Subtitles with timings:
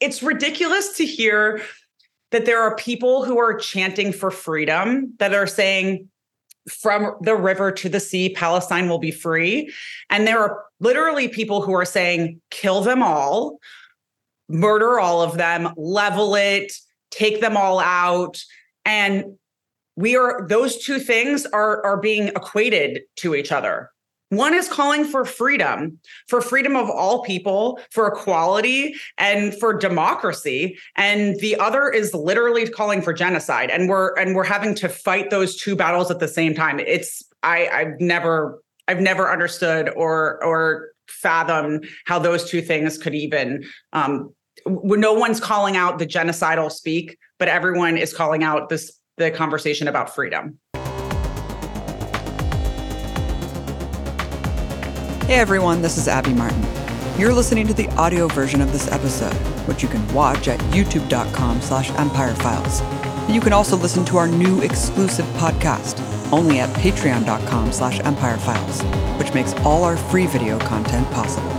[0.00, 1.62] it's ridiculous to hear
[2.30, 6.08] that there are people who are chanting for freedom that are saying
[6.68, 9.72] from the river to the sea, Palestine will be free.
[10.10, 13.58] And there are literally people who are saying, kill them all,
[14.48, 16.72] murder all of them, level it,
[17.10, 18.42] take them all out.
[18.84, 19.38] And
[19.96, 23.90] we are, those two things are, are being equated to each other.
[24.30, 30.78] One is calling for freedom, for freedom of all people, for equality, and for democracy,
[30.96, 33.70] and the other is literally calling for genocide.
[33.70, 36.78] And we're and we're having to fight those two battles at the same time.
[36.78, 43.14] It's I I've never I've never understood or or fathomed how those two things could
[43.14, 44.34] even um,
[44.66, 49.88] no one's calling out the genocidal speak, but everyone is calling out this the conversation
[49.88, 50.58] about freedom.
[55.28, 56.66] Hey everyone, this is Abby Martin.
[57.18, 59.34] You're listening to the audio version of this episode,
[59.68, 62.80] which you can watch at youtube.com slash empirefiles.
[63.30, 66.00] You can also listen to our new exclusive podcast,
[66.32, 71.50] only at patreon.com slash empirefiles, which makes all our free video content possible.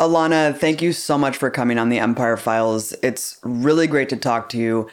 [0.00, 2.94] Alana, thank you so much for coming on the Empire Files.
[2.94, 4.90] It's really great to talk to you.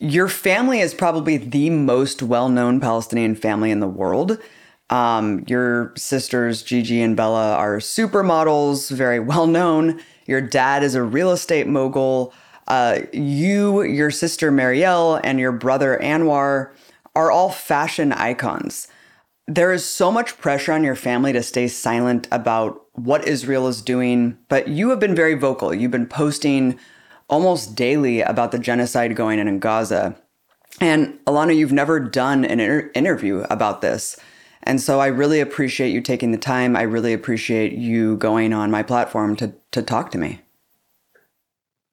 [0.00, 4.38] Your family is probably the most well known Palestinian family in the world.
[4.90, 10.00] Um, your sisters, Gigi and Bella, are supermodels, very well known.
[10.26, 12.34] Your dad is a real estate mogul.
[12.66, 16.70] Uh, you, your sister Marielle, and your brother Anwar
[17.14, 18.88] are all fashion icons.
[19.46, 23.82] There is so much pressure on your family to stay silent about what Israel is
[23.82, 25.74] doing, but you have been very vocal.
[25.74, 26.78] You've been posting
[27.28, 30.16] almost daily about the genocide going on in Gaza.
[30.80, 34.18] And Alana, you've never done an inter- interview about this.
[34.64, 36.74] And so I really appreciate you taking the time.
[36.74, 40.40] I really appreciate you going on my platform to to talk to me.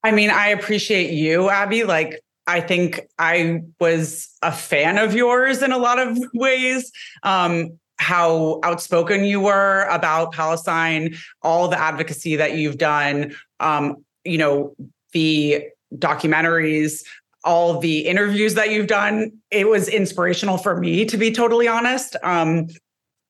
[0.04, 1.84] I mean, I appreciate you, Abby.
[1.84, 6.92] Like I think I was a fan of yours in a lot of ways.
[7.24, 13.36] Um, how outspoken you were about Palestine, all the advocacy that you've done.
[13.60, 14.76] Um, you know,
[15.14, 17.04] the documentaries,
[17.44, 19.32] all the interviews that you've done.
[19.50, 22.16] It was inspirational for me, to be totally honest.
[22.24, 22.68] Um,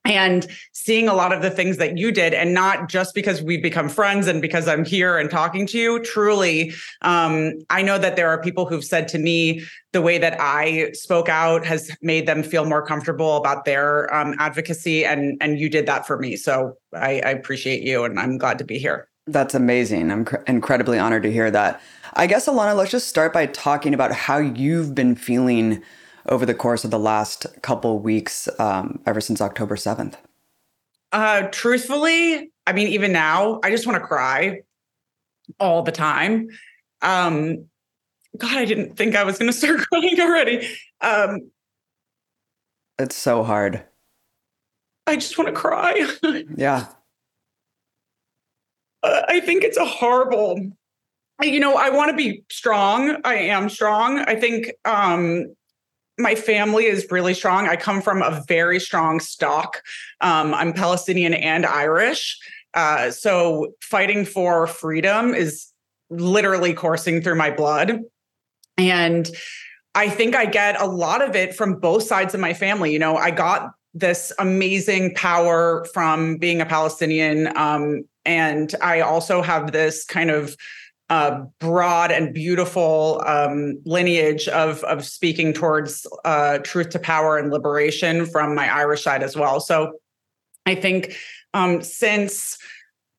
[0.03, 3.61] and seeing a lot of the things that you did and not just because we've
[3.61, 8.15] become friends and because i'm here and talking to you truly um, i know that
[8.15, 9.63] there are people who've said to me
[9.93, 14.33] the way that i spoke out has made them feel more comfortable about their um,
[14.39, 18.39] advocacy and and you did that for me so I, I appreciate you and i'm
[18.39, 20.11] glad to be here that's amazing.
[20.11, 21.81] I'm cr- incredibly honored to hear that.
[22.13, 25.81] I guess, Alana, let's just start by talking about how you've been feeling
[26.27, 30.15] over the course of the last couple weeks, um, ever since October 7th.
[31.11, 34.61] Uh, truthfully, I mean, even now, I just want to cry
[35.59, 36.49] all the time.
[37.01, 37.65] Um,
[38.37, 40.69] God, I didn't think I was going to start crying already.
[41.01, 41.51] Um,
[42.99, 43.83] it's so hard.
[45.07, 46.07] I just want to cry.
[46.55, 46.87] yeah.
[49.03, 50.59] I think it's a horrible.
[51.41, 53.17] You know, I want to be strong.
[53.23, 54.19] I am strong.
[54.19, 55.56] I think um,
[56.19, 57.67] my family is really strong.
[57.67, 59.81] I come from a very strong stock.
[60.22, 62.38] Um, I'm Palestinian and Irish.
[62.73, 65.67] Uh, so fighting for freedom is
[66.09, 68.01] literally coursing through my blood.
[68.78, 69.29] And
[69.95, 72.94] I think I get a lot of it from both sides of my family.
[72.94, 79.41] You know, I got this amazing power from being a Palestinian um, and I also
[79.41, 80.55] have this kind of
[81.09, 87.51] uh, broad and beautiful um, lineage of of speaking towards uh, truth to power and
[87.51, 89.59] liberation from my Irish side as well.
[89.59, 89.91] So
[90.65, 91.17] I think
[91.53, 92.57] um, since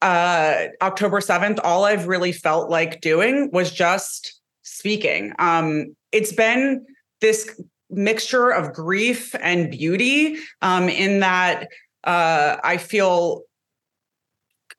[0.00, 5.34] uh, October seventh, all I've really felt like doing was just speaking.
[5.38, 6.86] Um, it's been
[7.20, 7.60] this
[7.91, 11.68] mixture of grief and beauty um, in that
[12.04, 13.42] uh, I feel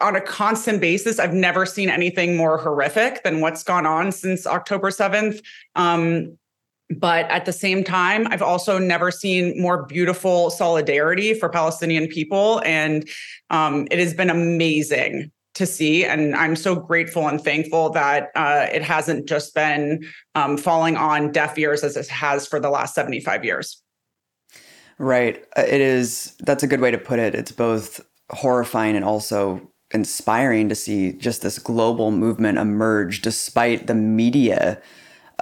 [0.03, 1.18] on a constant basis.
[1.18, 5.42] I've never seen anything more horrific than what's gone on since October 7th.
[5.75, 6.38] Um,
[6.89, 12.62] but at the same time, I've also never seen more beautiful solidarity for Palestinian people.
[12.66, 13.07] And
[13.50, 16.04] um, it has been amazing to see.
[16.04, 20.06] And I'm so grateful and thankful that uh, it hasn't just been
[20.36, 23.81] um, falling on deaf ears as it has for the last 75 years.
[25.00, 25.44] Right.
[25.56, 27.36] Uh, it is, that's a good way to put it.
[27.36, 33.95] It's both horrifying and also inspiring to see just this global movement emerge despite the
[33.95, 34.81] media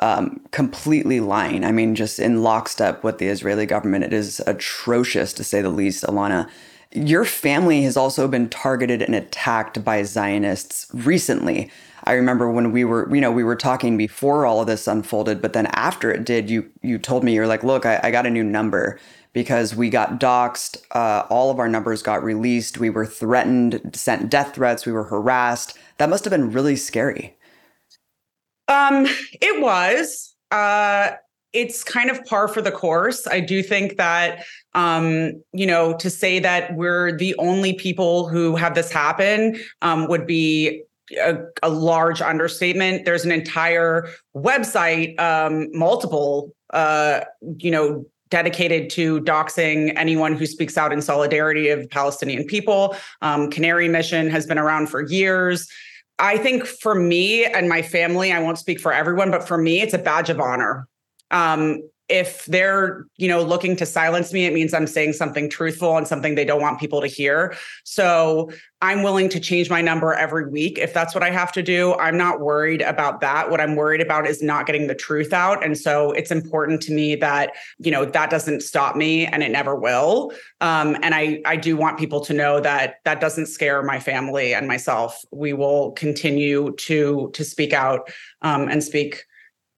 [0.02, 1.64] um, completely lying.
[1.64, 4.04] I mean, just in lockstep with the Israeli government.
[4.04, 6.50] It is atrocious to say the least, Alana.
[6.92, 11.72] Your family has also been targeted and attacked by Zionists recently.
[12.04, 15.42] I remember when we were, you know, we were talking before all of this unfolded,
[15.42, 18.26] but then after it did, you you told me you're like, look, I, I got
[18.26, 19.00] a new number
[19.34, 20.78] because we got doxxed.
[20.92, 22.78] Uh, all of our numbers got released.
[22.78, 24.86] We were threatened, sent death threats.
[24.86, 25.78] We were harassed.
[25.98, 27.36] That must have been really scary.
[28.68, 29.06] Um,
[29.42, 30.36] it was.
[30.52, 31.12] Uh,
[31.54, 33.28] it's kind of par for the course.
[33.28, 38.56] I do think that, um, you know, to say that we're the only people who
[38.56, 40.84] have this happen um, would be
[41.20, 43.04] a, a, large understatement.
[43.04, 47.22] There's an entire website, um, multiple, uh,
[47.58, 52.96] you know, dedicated to doxing anyone who speaks out in solidarity of the Palestinian people.
[53.22, 55.70] Um, Canary Mission has been around for years.
[56.18, 59.82] I think for me and my family, I won't speak for everyone, but for me,
[59.82, 60.88] it's a badge of honor.
[61.30, 65.98] Um, if they're you know looking to silence me it means i'm saying something truthful
[65.98, 67.56] and something they don't want people to hear.
[67.86, 71.64] So i'm willing to change my number every week if that's what i have to
[71.64, 71.94] do.
[71.96, 73.50] I'm not worried about that.
[73.50, 75.64] What i'm worried about is not getting the truth out.
[75.64, 79.50] And so it's important to me that you know that doesn't stop me and it
[79.50, 80.34] never will.
[80.60, 84.54] Um, and i i do want people to know that that doesn't scare my family
[84.54, 85.24] and myself.
[85.32, 88.12] We will continue to to speak out
[88.42, 89.26] um, and speak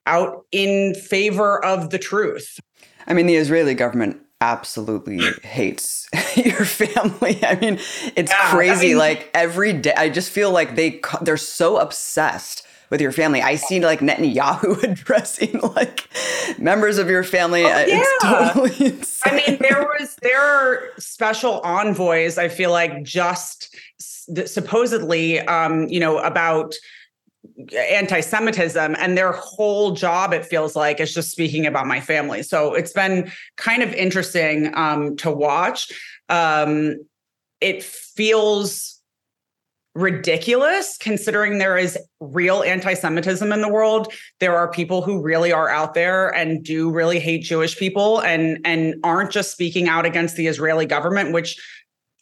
[0.05, 2.59] out in favor of the truth.
[3.07, 7.39] I mean, the Israeli government absolutely hates your family.
[7.43, 7.79] I mean,
[8.15, 8.87] it's yeah, crazy.
[8.87, 13.11] I mean, like every day, I just feel like they they're so obsessed with your
[13.11, 13.41] family.
[13.41, 16.07] I see like Netanyahu addressing like
[16.59, 17.63] members of your family.
[17.63, 17.85] Oh, yeah.
[17.87, 19.33] It's totally insane.
[19.47, 22.37] I mean, there was there are special envoys.
[22.37, 23.75] I feel like just
[24.45, 26.75] supposedly, um, you know, about
[27.77, 32.43] anti-Semitism, and their whole job, it feels like, is just speaking about my family.
[32.43, 35.91] So it's been kind of interesting um, to watch.
[36.29, 37.05] Um,
[37.61, 38.99] it feels
[39.95, 44.11] ridiculous considering there is real anti-Semitism in the world.
[44.39, 48.59] There are people who really are out there and do really hate Jewish people and
[48.65, 51.61] and aren't just speaking out against the Israeli government, which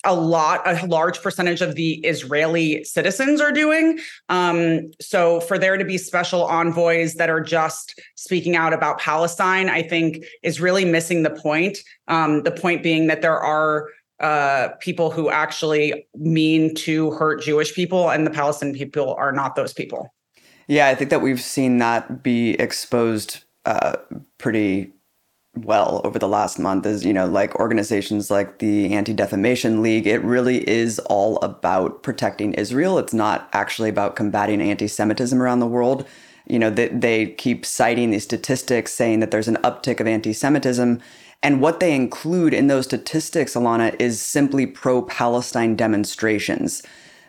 [0.04, 4.00] a lot, a large percentage of the Israeli citizens are doing.
[4.30, 9.70] Um, so for there to be special envoys that are just speaking out about Palestine,
[9.70, 11.80] I think is really missing the point.
[12.08, 13.88] Um, the point being that there are
[14.20, 19.56] uh, people who actually mean to hurt Jewish people, and the Palestinian people are not
[19.56, 20.14] those people.
[20.68, 23.98] Yeah, I think that we've seen that be exposed uh,
[24.38, 24.94] pretty
[25.56, 30.24] well over the last month is you know like organizations like the anti-defamation league it
[30.24, 32.98] really is all about protecting israel.
[32.98, 36.08] It's not actually about combating anti-semitism around the world.
[36.48, 41.02] You know they, they keep citing these statistics saying that there's an uptick of anti-semitism
[41.44, 46.82] and what they include in those statistics alana is simply pro-palestine demonstrations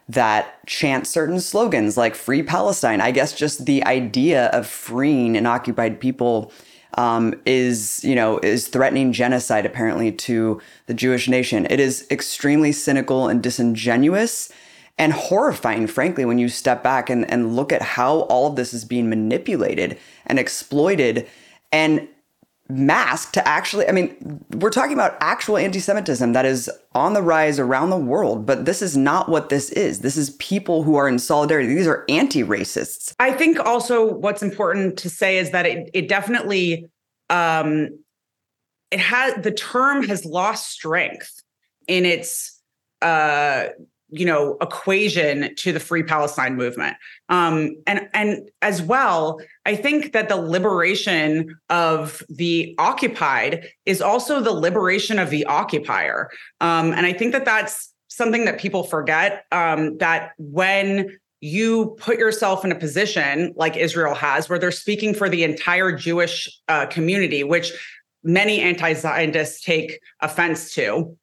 [0.08, 3.00] that chant certain slogans like free palestine.
[3.00, 6.52] I guess just the idea of freeing an occupied people
[6.94, 11.66] um, is you know is threatening genocide apparently to the Jewish nation.
[11.70, 14.52] It is extremely cynical and disingenuous
[14.98, 18.74] and horrifying, frankly, when you step back and, and look at how all of this
[18.74, 21.26] is being manipulated and exploited
[21.72, 22.06] and
[22.76, 27.58] masked to actually i mean we're talking about actual anti-semitism that is on the rise
[27.58, 30.00] around the world but this is not what this is.
[30.00, 31.68] This is people who are in solidarity.
[31.68, 33.14] These are anti-racists.
[33.18, 36.86] I think also what's important to say is that it, it definitely
[37.30, 37.88] um
[38.90, 41.42] it has the term has lost strength
[41.88, 42.60] in its
[43.00, 43.66] uh
[44.12, 46.96] you know equation to the free palestine movement.
[47.28, 54.40] Um, and and as well i think that the liberation of the occupied is also
[54.40, 56.30] the liberation of the occupier.
[56.60, 62.18] Um, and i think that that's something that people forget um, that when you put
[62.18, 66.86] yourself in a position like israel has where they're speaking for the entire jewish uh,
[66.86, 67.72] community which
[68.22, 71.16] many anti-zionists take offense to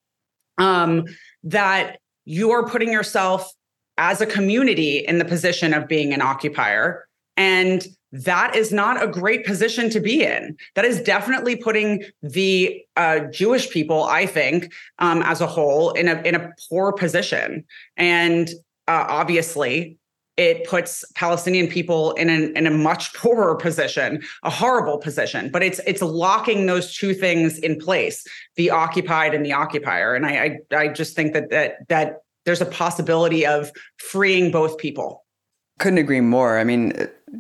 [0.57, 1.05] um,
[1.43, 3.51] that you're putting yourself
[3.97, 7.07] as a community in the position of being an occupier.
[7.37, 10.55] And that is not a great position to be in.
[10.75, 16.07] That is definitely putting the uh, Jewish people, I think, um, as a whole, in
[16.07, 17.65] a in a poor position.
[17.97, 18.49] And
[18.87, 19.97] uh, obviously,
[20.39, 25.49] it puts Palestinian people in, an, in a much poorer position, a horrible position.
[25.51, 30.15] But it's it's locking those two things in place: the occupied and the occupier.
[30.15, 34.77] And I I, I just think that that that there's a possibility of freeing both
[34.77, 35.25] people.
[35.77, 36.57] Couldn't agree more.
[36.57, 36.93] I mean,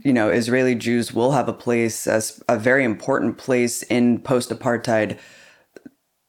[0.03, 5.17] you know, Israeli Jews will have a place as a very important place in post-apartheid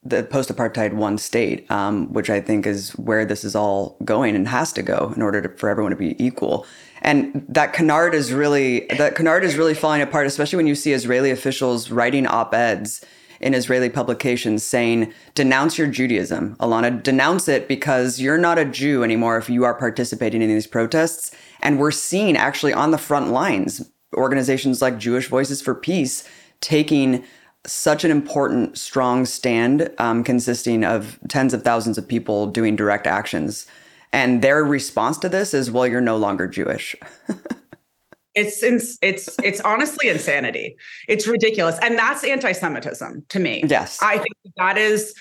[0.03, 4.47] the post-apartheid one state, um, which I think is where this is all going and
[4.47, 6.65] has to go in order to, for everyone to be equal.
[7.03, 10.91] And that canard is really that canard is really falling apart, especially when you see
[10.91, 13.03] Israeli officials writing op-eds
[13.39, 17.01] in Israeli publications saying, "Denounce your Judaism, Alana.
[17.01, 21.31] Denounce it because you're not a Jew anymore if you are participating in these protests."
[21.61, 23.83] And we're seeing actually on the front lines
[24.15, 26.27] organizations like Jewish Voices for Peace
[26.59, 27.23] taking
[27.65, 33.07] such an important, strong stand, um, consisting of tens of thousands of people doing direct
[33.07, 33.67] actions.
[34.13, 36.95] And their response to this is, "Well, you're no longer Jewish."
[38.35, 38.63] it's
[39.01, 40.75] it's it's honestly insanity.
[41.07, 43.63] It's ridiculous, and that's anti-Semitism to me.
[43.67, 45.13] Yes, I think that is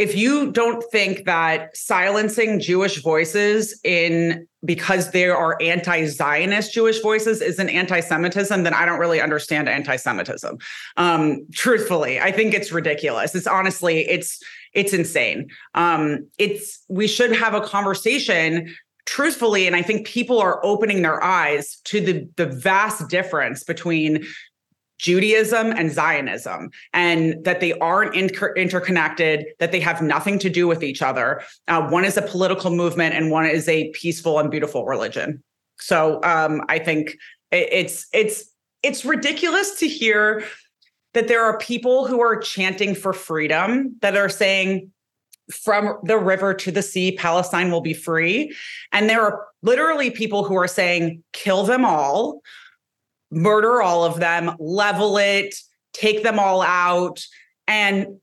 [0.00, 7.42] if you don't think that silencing Jewish voices in because there are anti-Zionist Jewish voices
[7.42, 10.56] is an anti-Semitism, then I don't really understand anti-Semitism.
[10.96, 13.34] Um, truthfully, I think it's ridiculous.
[13.34, 14.42] It's honestly, it's
[14.72, 15.50] it's insane.
[15.74, 18.74] Um, it's we should have a conversation
[19.06, 24.24] truthfully and i think people are opening their eyes to the the vast difference between
[25.00, 30.68] Judaism and Zionism, and that they aren't inter- interconnected, that they have nothing to do
[30.68, 31.42] with each other.
[31.68, 35.42] Uh, one is a political movement, and one is a peaceful and beautiful religion.
[35.78, 37.16] So um, I think
[37.50, 38.50] it's it's
[38.82, 40.44] it's ridiculous to hear
[41.14, 44.90] that there are people who are chanting for freedom that are saying
[45.50, 48.54] from the river to the sea palestine will be free
[48.92, 52.40] and there are literally people who are saying kill them all
[53.30, 55.54] murder all of them, level it,
[55.92, 57.24] take them all out.
[57.66, 58.20] And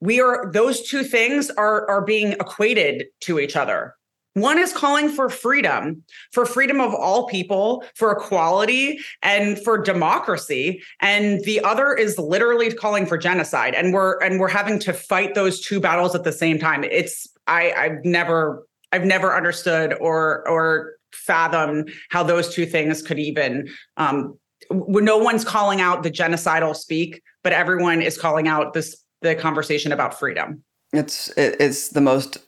[0.00, 3.94] we are those two things are are being equated to each other.
[4.34, 10.82] One is calling for freedom, for freedom of all people, for equality, and for democracy,
[11.00, 13.74] and the other is literally calling for genocide.
[13.74, 16.82] And we're and we're having to fight those two battles at the same time.
[16.82, 23.18] It's I I've never I've never understood or or fathom how those two things could
[23.18, 23.68] even
[23.98, 24.38] um,
[24.70, 29.92] no one's calling out the genocidal speak, but everyone is calling out this the conversation
[29.92, 30.62] about freedom.
[30.92, 32.38] It's it's the most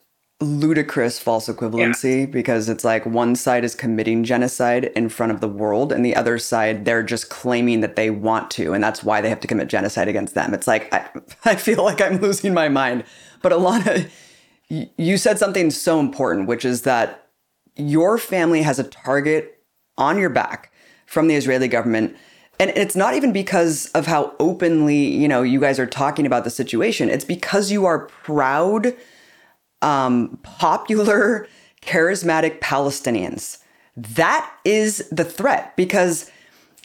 [0.41, 2.25] ludicrous false equivalency yeah.
[2.25, 6.13] because it's like one side is committing genocide in front of the world and the
[6.13, 9.47] other side they're just claiming that they want to and that's why they have to
[9.47, 11.07] commit genocide against them it's like i,
[11.45, 13.05] I feel like i'm losing my mind
[13.41, 14.09] but alana
[14.67, 17.29] you said something so important which is that
[17.77, 19.63] your family has a target
[19.97, 20.69] on your back
[21.15, 22.15] from the Israeli government.
[22.59, 26.43] And it's not even because of how openly, you know, you guys are talking about
[26.43, 27.09] the situation.
[27.09, 28.93] It's because you are proud,
[29.81, 31.47] um, popular,
[31.81, 33.59] charismatic Palestinians.
[33.95, 36.29] That is the threat because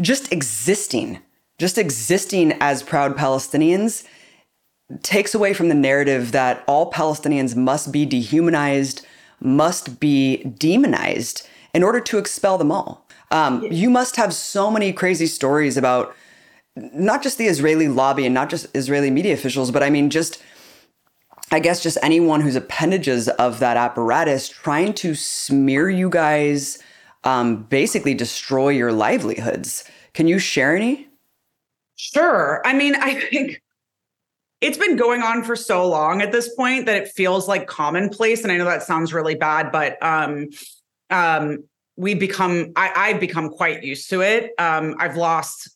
[0.01, 1.19] just existing,
[1.59, 4.07] just existing as proud Palestinians
[5.03, 9.05] takes away from the narrative that all Palestinians must be dehumanized,
[9.41, 13.09] must be demonized in order to expel them all.
[13.31, 16.15] Um, you must have so many crazy stories about
[16.77, 20.43] not just the Israeli lobby and not just Israeli media officials, but I mean, just,
[21.51, 26.83] I guess, just anyone who's appendages of that apparatus trying to smear you guys,
[27.25, 29.85] um, basically destroy your livelihoods.
[30.15, 31.09] Can you share any?
[31.97, 32.63] Sure.
[32.65, 33.63] I mean, I think
[34.61, 38.43] it's been going on for so long at this point that it feels like commonplace.
[38.43, 40.49] And I know that sounds really bad, but um,
[41.11, 41.65] um,
[42.01, 44.53] we become I, I've become quite used to it.
[44.59, 45.71] Um, I've lost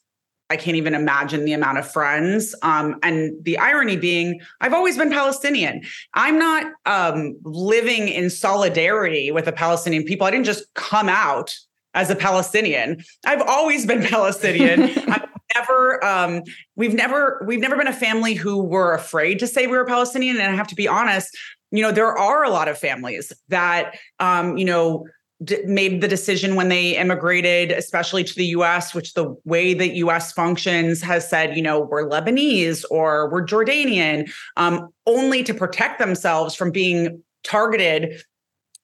[0.50, 2.54] I can't even imagine the amount of friends.
[2.62, 5.82] Um, and the irony being, I've always been Palestinian.
[6.12, 10.26] I'm not um, living in solidarity with the Palestinian people.
[10.26, 11.56] I didn't just come out
[11.94, 13.02] as a Palestinian.
[13.24, 14.82] I've always been Palestinian.
[15.08, 16.42] I've never, um,
[16.76, 20.36] we've never, we've never been a family who were afraid to say we were Palestinian.
[20.38, 21.36] And I have to be honest,
[21.70, 25.06] you know, there are a lot of families that, um, you know,
[25.42, 29.94] d- made the decision when they immigrated, especially to the US, which the way that
[29.96, 35.98] US functions has said, you know, we're Lebanese or we're Jordanian, um, only to protect
[35.98, 38.22] themselves from being targeted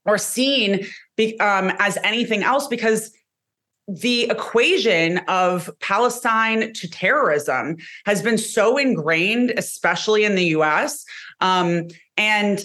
[0.04, 3.12] or seen be, um, as anything else because
[3.86, 7.76] the equation of Palestine to terrorism
[8.06, 11.04] has been so ingrained, especially in the US.
[11.40, 12.64] Um, and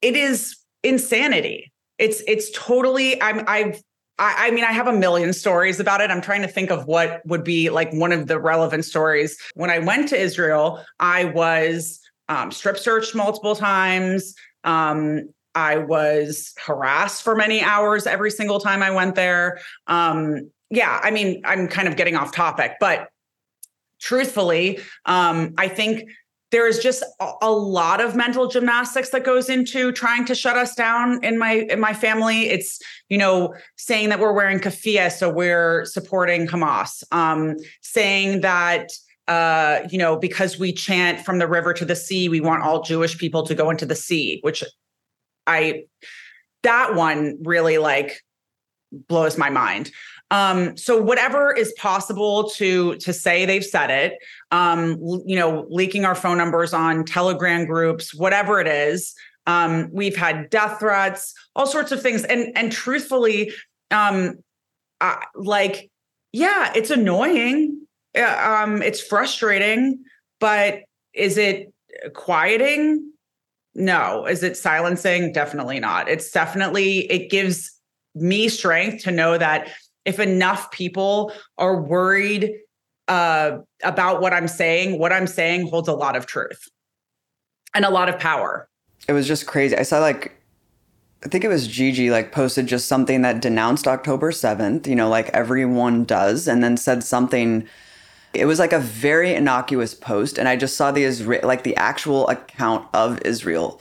[0.00, 3.82] it is insanity it's it's totally i'm i've
[4.18, 6.10] I, I mean, I have a million stories about it.
[6.10, 9.38] I'm trying to think of what would be like one of the relevant stories.
[9.54, 14.34] When I went to Israel, I was um, strip searched multiple times.
[14.64, 19.58] Um, I was harassed for many hours every single time I went there.
[19.86, 23.08] Um, yeah, I mean, I'm kind of getting off topic, but
[24.00, 26.10] truthfully, um, I think
[26.52, 27.02] there is just
[27.42, 31.66] a, lot of mental gymnastics that goes into trying to shut us down in my
[31.70, 32.48] in my family.
[32.48, 37.02] It's you know saying that we're wearing keffiyeh, so we're supporting Hamas.
[37.12, 38.90] Um, saying that
[39.28, 42.82] uh, you know, because we chant from the river to the sea, we want all
[42.82, 44.62] Jewish people to go into the sea, which
[45.46, 45.84] I
[46.62, 48.22] that one really like
[48.92, 49.90] blows my mind.
[50.30, 54.14] Um, so whatever is possible to to say they've said it,
[54.50, 59.14] um, you know, leaking our phone numbers on Telegram groups, whatever it is.
[59.46, 63.52] Um, we've had death threats, all sorts of things, and and truthfully,
[63.90, 64.34] um,
[65.00, 65.90] uh, like,
[66.32, 67.80] yeah, it's annoying.
[68.16, 70.02] Um, it's frustrating,
[70.40, 70.80] but
[71.12, 71.72] is it
[72.14, 73.12] quieting?
[73.74, 74.26] No.
[74.26, 75.32] Is it silencing?
[75.32, 76.08] Definitely not.
[76.08, 77.70] It's definitely, it gives
[78.14, 79.70] me strength to know that
[80.06, 82.54] if enough people are worried
[83.08, 86.68] uh, about what I'm saying, what I'm saying holds a lot of truth
[87.74, 88.68] and a lot of power.
[89.08, 89.76] It was just crazy.
[89.76, 90.32] I saw like,
[91.24, 95.08] I think it was Gigi like posted just something that denounced October 7th, you know,
[95.08, 97.66] like everyone does, and then said something.
[98.34, 101.76] It was like a very innocuous post, and I just saw the Israel, like the
[101.76, 103.80] actual account of Israel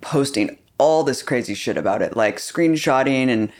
[0.00, 3.52] posting all this crazy shit about it, like screenshotting and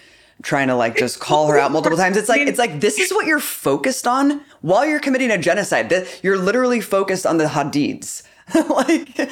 [0.43, 2.17] trying to like just call her out multiple times.
[2.17, 5.93] It's like it's like this is what you're focused on while you're committing a genocide.
[6.23, 8.23] You're literally focused on the Hadids.
[8.69, 9.31] like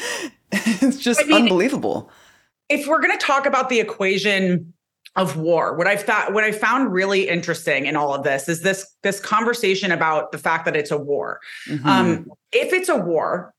[0.52, 2.10] it's just I mean, unbelievable.
[2.68, 4.72] If we're going to talk about the equation
[5.16, 8.62] of war, what I thought what I found really interesting in all of this is
[8.62, 11.40] this this conversation about the fact that it's a war.
[11.68, 11.86] Mm-hmm.
[11.86, 13.54] Um, if it's a war,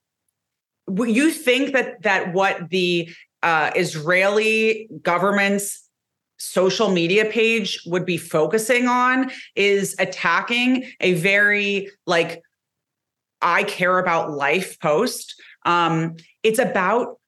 [0.88, 3.08] you think that that what the
[3.42, 5.79] uh, Israeli government's
[6.40, 12.42] social media page would be focusing on is attacking a very like
[13.42, 15.40] I care about life post.
[15.64, 17.18] Um, it's about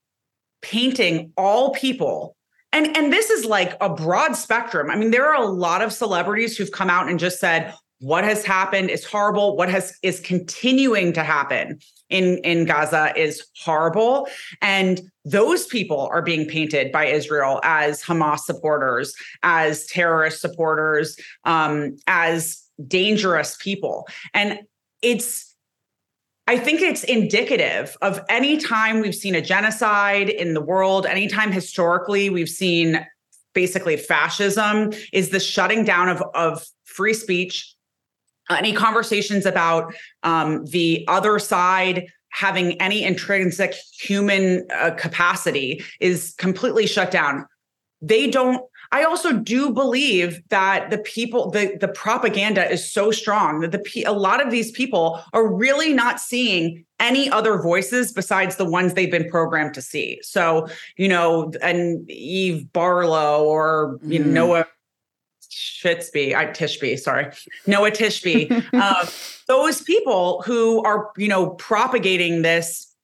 [0.62, 2.36] painting all people.
[2.72, 4.90] And, and this is like a broad spectrum.
[4.90, 8.24] I mean, there are a lot of celebrities who've come out and just said, what
[8.24, 9.56] has happened is horrible.
[9.56, 11.78] What has is continuing to happen
[12.12, 14.28] in, in Gaza is horrible.
[14.60, 21.96] And those people are being painted by Israel as Hamas supporters, as terrorist supporters, um,
[22.06, 24.06] as dangerous people.
[24.34, 24.60] And
[25.00, 25.48] it's
[26.48, 31.52] I think it's indicative of any time we've seen a genocide in the world, anytime
[31.52, 33.06] historically we've seen
[33.54, 37.76] basically fascism, is the shutting down of, of free speech,
[38.50, 46.86] any conversations about um, the other side having any intrinsic human uh, capacity is completely
[46.86, 47.46] shut down.
[48.00, 48.64] They don't.
[48.90, 54.04] I also do believe that the people, the the propaganda is so strong that the
[54.04, 58.94] a lot of these people are really not seeing any other voices besides the ones
[58.94, 60.18] they've been programmed to see.
[60.22, 64.32] So you know, and Eve Barlow or you know, mm.
[64.32, 64.66] Noa
[65.52, 67.28] Shitsby, I Tishby, sorry,
[67.66, 68.64] Noa Tishby.
[68.72, 69.06] uh,
[69.48, 72.94] those people who are, you know, propagating this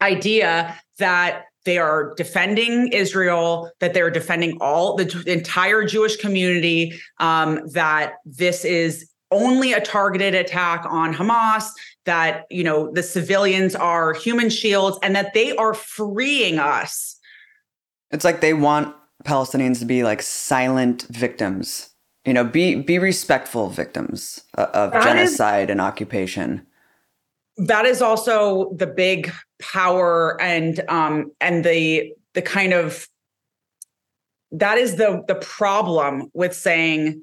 [0.00, 7.60] idea that they are defending Israel, that they're defending all the entire Jewish community, um,
[7.72, 11.70] that this is only a targeted attack on Hamas,
[12.06, 17.16] that you know the civilians are human shields, and that they are freeing us.
[18.10, 21.90] It's like they want Palestinians to be like silent victims.
[22.24, 26.66] You know, be be respectful victims of that genocide is, and occupation.
[27.56, 33.08] That is also the big power and um and the the kind of
[34.52, 37.22] that is the the problem with saying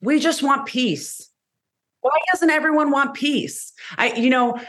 [0.00, 1.28] we just want peace.
[2.00, 3.72] Why doesn't everyone want peace?
[3.98, 4.60] I you know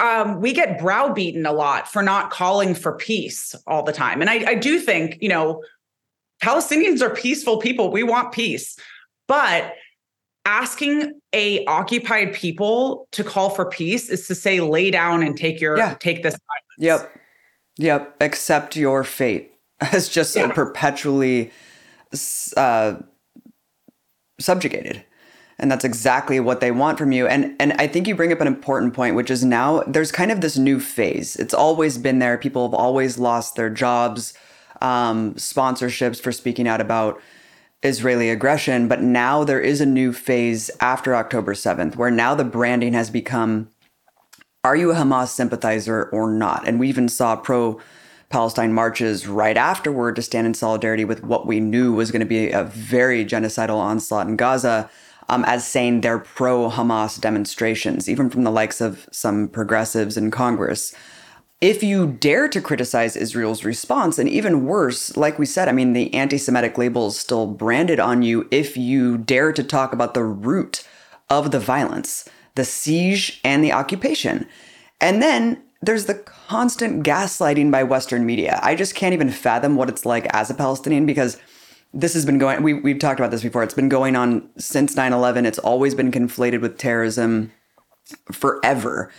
[0.00, 4.20] um, we get browbeaten a lot for not calling for peace all the time.
[4.20, 5.62] And I, I do think, you know,
[6.42, 7.90] Palestinians are peaceful people.
[7.90, 8.76] We want peace.
[9.26, 9.74] But
[10.44, 15.60] asking a occupied people to call for peace is to say lay down and take
[15.60, 15.94] your yeah.
[16.00, 17.02] take this silence.
[17.02, 17.20] Yep.
[17.76, 18.16] Yep.
[18.20, 20.50] Accept your fate as just yeah.
[20.50, 21.52] perpetually
[22.56, 22.94] uh,
[24.40, 25.04] subjugated
[25.58, 28.40] and that's exactly what they want from you and and I think you bring up
[28.40, 32.18] an important point which is now there's kind of this new phase it's always been
[32.18, 34.34] there people have always lost their jobs
[34.80, 37.20] um, sponsorships for speaking out about
[37.82, 38.88] Israeli aggression.
[38.88, 43.10] But now there is a new phase after October 7th where now the branding has
[43.10, 43.68] become
[44.64, 46.66] are you a Hamas sympathizer or not?
[46.66, 47.80] And we even saw pro
[48.28, 52.26] Palestine marches right afterward to stand in solidarity with what we knew was going to
[52.26, 54.90] be a very genocidal onslaught in Gaza.
[55.30, 60.30] Um, as saying they're pro Hamas demonstrations, even from the likes of some progressives in
[60.30, 60.94] Congress.
[61.60, 65.92] if you dare to criticize Israel's response, and even worse, like we said, I mean,
[65.92, 70.14] the anti Semitic label is still branded on you if you dare to talk about
[70.14, 70.86] the root
[71.28, 74.46] of the violence, the siege and the occupation.
[75.00, 78.58] And then there's the constant gaslighting by Western media.
[78.62, 81.38] I just can't even fathom what it's like as a Palestinian because
[81.92, 83.62] this has been going, we, we've talked about this before.
[83.62, 85.46] It's been going on since 9 11.
[85.46, 87.52] It's always been conflated with terrorism
[88.32, 89.10] forever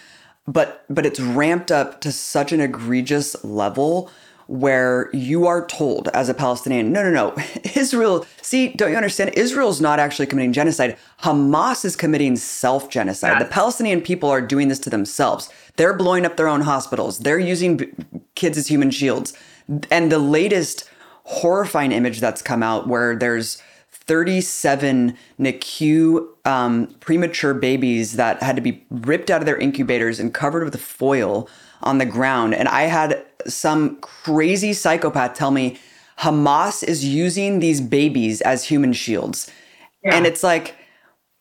[0.52, 4.10] but but it's ramped up to such an egregious level
[4.48, 7.44] where you are told as a Palestinian, no, no, no,
[7.76, 9.30] Israel, see, don't you understand?
[9.36, 10.98] Israel's not actually committing genocide.
[11.22, 13.34] Hamas is committing self genocide.
[13.34, 13.40] Yeah.
[13.40, 15.50] The Palestinian people are doing this to themselves.
[15.76, 17.92] They're blowing up their own hospitals, they're using
[18.36, 19.34] kids as human shields.
[19.92, 20.89] And the latest
[21.30, 23.62] horrifying image that's come out where there's
[23.92, 30.34] 37 NICU um, premature babies that had to be ripped out of their incubators and
[30.34, 31.48] covered with foil
[31.84, 32.56] on the ground.
[32.56, 35.78] And I had some crazy psychopath tell me
[36.18, 39.52] Hamas is using these babies as human shields.
[40.04, 40.16] Yeah.
[40.16, 40.76] And it's like,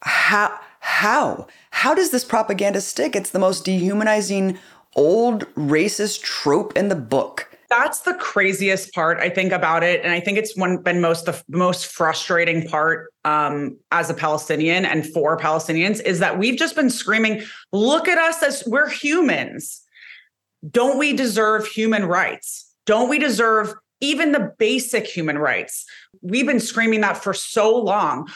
[0.02, 0.54] how?
[0.80, 1.46] How?
[1.70, 3.16] How does this propaganda stick?
[3.16, 4.58] It's the most dehumanizing
[4.94, 10.12] old racist trope in the book that's the craziest part I think about it, and
[10.12, 15.06] I think it's one been most the most frustrating part um, as a Palestinian and
[15.06, 19.82] for Palestinians is that we've just been screaming, "Look at us as we're humans.
[20.70, 22.72] Don't we deserve human rights?
[22.86, 25.84] Don't we deserve even the basic human rights?"
[26.22, 28.28] We've been screaming that for so long,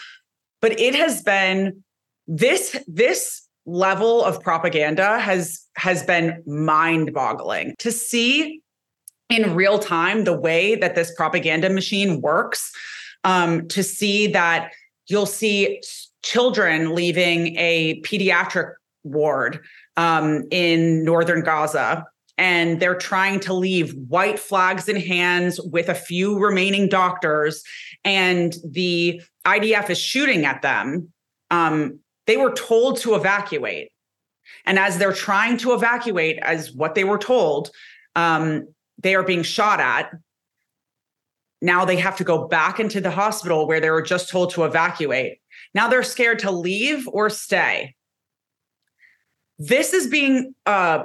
[0.60, 1.82] but it has been
[2.26, 8.61] this this level of propaganda has has been mind-boggling to see
[9.32, 12.70] in real time the way that this propaganda machine works
[13.24, 14.72] um, to see that
[15.06, 15.80] you'll see
[16.22, 19.60] children leaving a pediatric ward
[19.96, 22.04] um, in northern Gaza.
[22.36, 27.62] And they're trying to leave white flags in hands with a few remaining doctors,
[28.04, 31.12] and the IDF is shooting at them.
[31.50, 33.90] Um, they were told to evacuate.
[34.64, 37.70] And as they're trying to evacuate, as what they were told,
[38.16, 38.66] um,
[39.02, 40.12] they are being shot at.
[41.60, 44.64] Now they have to go back into the hospital where they were just told to
[44.64, 45.38] evacuate.
[45.74, 47.94] Now they're scared to leave or stay.
[49.58, 51.04] This is being uh,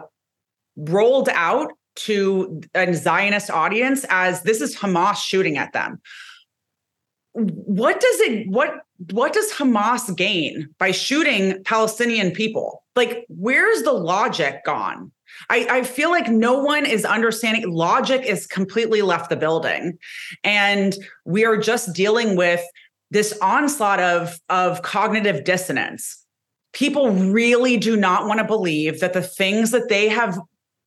[0.75, 5.99] rolled out to a Zionist audience as this is Hamas shooting at them.
[7.33, 8.73] What does it what
[9.11, 12.83] what does Hamas gain by shooting Palestinian people?
[12.95, 15.11] Like where's the logic gone?
[15.49, 19.97] I, I feel like no one is understanding logic is completely left the building.
[20.43, 20.95] And
[21.25, 22.61] we are just dealing with
[23.11, 26.23] this onslaught of, of cognitive dissonance.
[26.73, 30.37] People really do not want to believe that the things that they have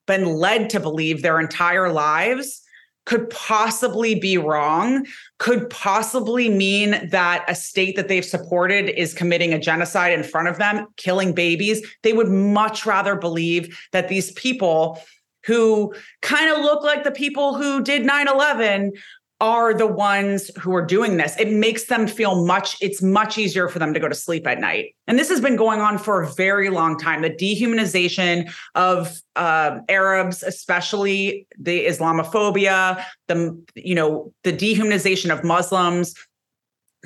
[0.07, 2.63] been led to believe their entire lives
[3.07, 5.07] could possibly be wrong,
[5.39, 10.49] could possibly mean that a state that they've supported is committing a genocide in front
[10.49, 11.85] of them, killing babies.
[12.03, 15.01] They would much rather believe that these people
[15.47, 18.93] who kind of look like the people who did 9 11
[19.41, 21.35] are the ones who are doing this.
[21.39, 24.61] It makes them feel much, it's much easier for them to go to sleep at
[24.61, 24.95] night.
[25.07, 27.23] And this has been going on for a very long time.
[27.23, 36.15] The dehumanization of uh, Arabs, especially the Islamophobia, the, you know, the dehumanization of Muslims,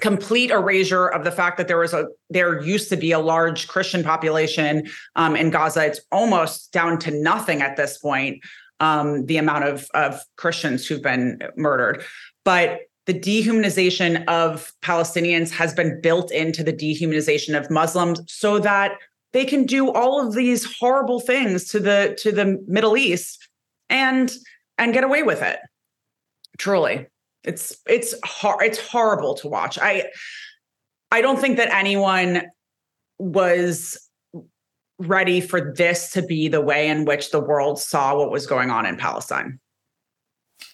[0.01, 3.69] complete erasure of the fact that there was a there used to be a large
[3.69, 8.43] christian population um, in gaza it's almost down to nothing at this point
[8.85, 12.05] um, the amount of, of Christians who've been murdered.
[12.45, 18.93] But the dehumanization of Palestinians has been built into the dehumanization of Muslims so that
[19.33, 23.49] they can do all of these horrible things to the to the Middle East
[23.89, 24.33] and
[24.79, 25.59] and get away with it.
[26.59, 27.07] Truly.
[27.43, 29.79] It's it's hor- it's horrible to watch.
[29.79, 30.07] I
[31.11, 32.43] I don't think that anyone
[33.19, 34.04] was
[34.99, 38.71] ready for this to be the way in which the world saw what was going
[38.71, 39.59] on in Palestine.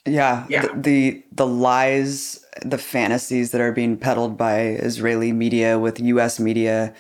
[0.07, 0.63] Yeah, yeah.
[0.63, 6.41] The, the, the lies, the fantasies that are being peddled by Israeli media with US
[6.41, 6.95] media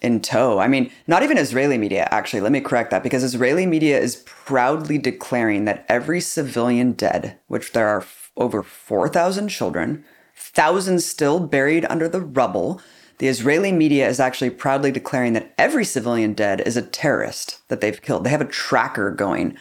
[0.00, 0.58] in tow.
[0.58, 2.40] I mean, not even Israeli media actually.
[2.40, 7.72] Let me correct that because Israeli media is proudly declaring that every civilian dead, which
[7.72, 10.04] there are f- over 4,000 children,
[10.36, 12.82] thousands still buried under the rubble,
[13.18, 17.80] the Israeli media is actually proudly declaring that every civilian dead is a terrorist that
[17.80, 18.24] they've killed.
[18.24, 19.56] They have a tracker going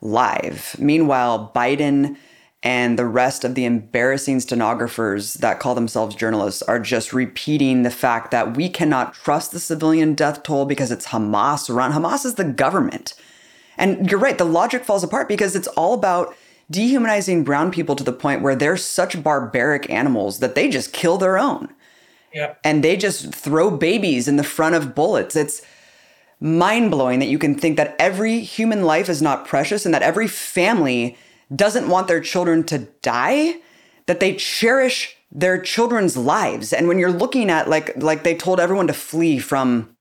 [0.00, 0.76] live.
[0.78, 2.16] Meanwhile, Biden
[2.62, 7.90] and the rest of the embarrassing stenographers that call themselves journalists are just repeating the
[7.90, 11.92] fact that we cannot trust the civilian death toll because it's Hamas run.
[11.92, 13.12] Hamas is the government.
[13.76, 16.34] And you're right, the logic falls apart because it's all about
[16.70, 21.18] dehumanizing brown people to the point where they're such barbaric animals that they just kill
[21.18, 21.68] their own.
[22.64, 25.36] And they just throw babies in the front of bullets.
[25.36, 25.62] It's
[26.40, 30.02] mind blowing that you can think that every human life is not precious and that
[30.02, 31.16] every family
[31.54, 33.56] doesn't want their children to die,
[34.06, 36.72] that they cherish their children's lives.
[36.72, 39.94] And when you're looking at like like they told everyone to flee from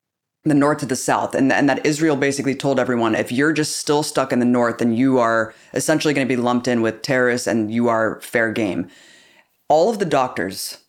[0.45, 3.77] the north to the south and, and that Israel basically told everyone if you're just
[3.77, 7.01] still stuck in the north then you are essentially going to be lumped in with
[7.01, 8.89] terrorists and you are fair game.
[9.69, 10.82] All of the doctors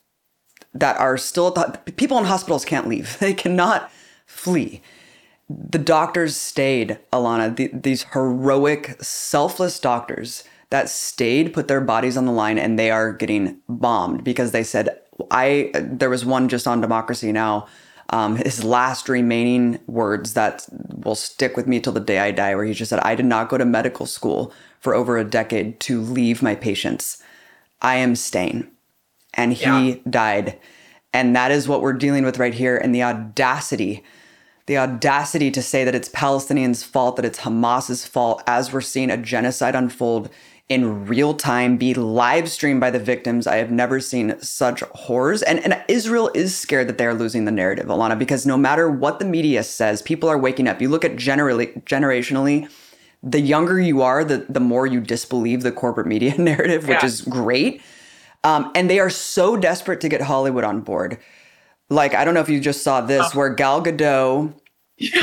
[0.75, 1.53] that are still
[1.97, 3.17] people in hospitals can't leave.
[3.21, 3.91] They cannot
[4.27, 4.83] flee.
[5.49, 12.27] The doctors stayed, Alana, the, these heroic, selfless doctors that stayed, put their bodies on
[12.27, 14.99] the line, and they are getting bombed because they said,
[15.31, 17.67] I, there was one just on Democracy Now!
[18.11, 20.67] Um, his last remaining words that
[21.05, 23.25] will stick with me till the day I die, where he just said, I did
[23.25, 27.23] not go to medical school for over a decade to leave my patients.
[27.81, 28.71] I am staying.
[29.35, 29.97] And he yeah.
[30.09, 30.59] died.
[31.13, 32.77] And that is what we're dealing with right here.
[32.77, 34.03] And the audacity,
[34.67, 39.11] the audacity to say that it's Palestinians' fault, that it's Hamas's fault, as we're seeing
[39.11, 40.31] a genocide unfold
[40.69, 43.47] in real time, be live streamed by the victims.
[43.47, 45.43] I have never seen such horrors.
[45.43, 49.19] And, and Israel is scared that they're losing the narrative, Alana, because no matter what
[49.19, 50.81] the media says, people are waking up.
[50.81, 52.71] You look at generally, generationally,
[53.23, 57.07] the younger you are, the, the more you disbelieve the corporate media narrative, which yeah.
[57.07, 57.83] is great.
[58.45, 61.19] Um, and they are so desperate to get Hollywood on board.
[61.91, 63.39] Like, I don't know if you just saw this, oh.
[63.39, 64.55] where Gal Gadot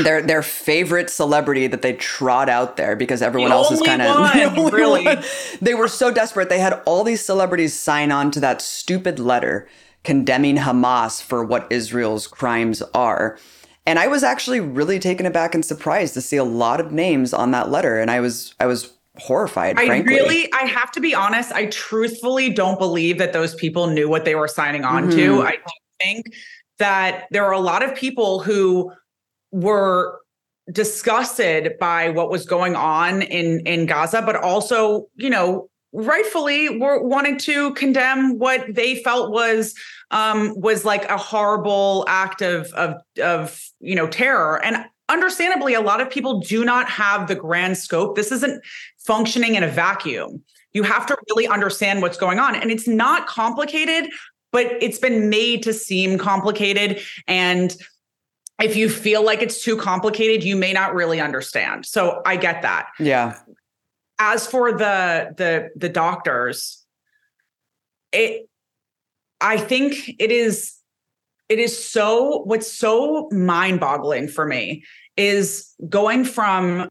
[0.03, 4.01] their their favorite celebrity that they trot out there because everyone the else is kind
[4.01, 5.05] of really.
[5.05, 5.23] One.
[5.61, 6.49] They were so desperate.
[6.49, 9.67] They had all these celebrities sign on to that stupid letter
[10.03, 13.37] condemning Hamas for what Israel's crimes are.
[13.85, 17.33] And I was actually really taken aback and surprised to see a lot of names
[17.33, 17.99] on that letter.
[17.99, 19.77] And I was I was horrified.
[19.77, 20.13] I frankly.
[20.13, 24.25] really, I have to be honest, I truthfully don't believe that those people knew what
[24.25, 25.17] they were signing on mm-hmm.
[25.17, 25.41] to.
[25.43, 25.57] I
[26.01, 26.25] think
[26.79, 28.91] that there are a lot of people who
[29.51, 30.19] were
[30.71, 37.01] disgusted by what was going on in in Gaza, but also, you know, rightfully were
[37.03, 39.75] wanted to condemn what they felt was
[40.11, 45.81] um was like a horrible act of of of you know terror and understandably a
[45.81, 48.63] lot of people do not have the grand scope this isn't
[48.97, 50.41] functioning in a vacuum
[50.73, 54.09] you have to really understand what's going on and it's not complicated
[54.51, 57.77] but it's been made to seem complicated and
[58.61, 61.85] if you feel like it's too complicated, you may not really understand.
[61.85, 62.89] So I get that.
[62.99, 63.37] Yeah.
[64.19, 66.85] As for the the the doctors,
[68.11, 68.47] it
[69.39, 70.75] I think it is
[71.49, 74.83] it is so what's so mind-boggling for me
[75.17, 76.89] is going from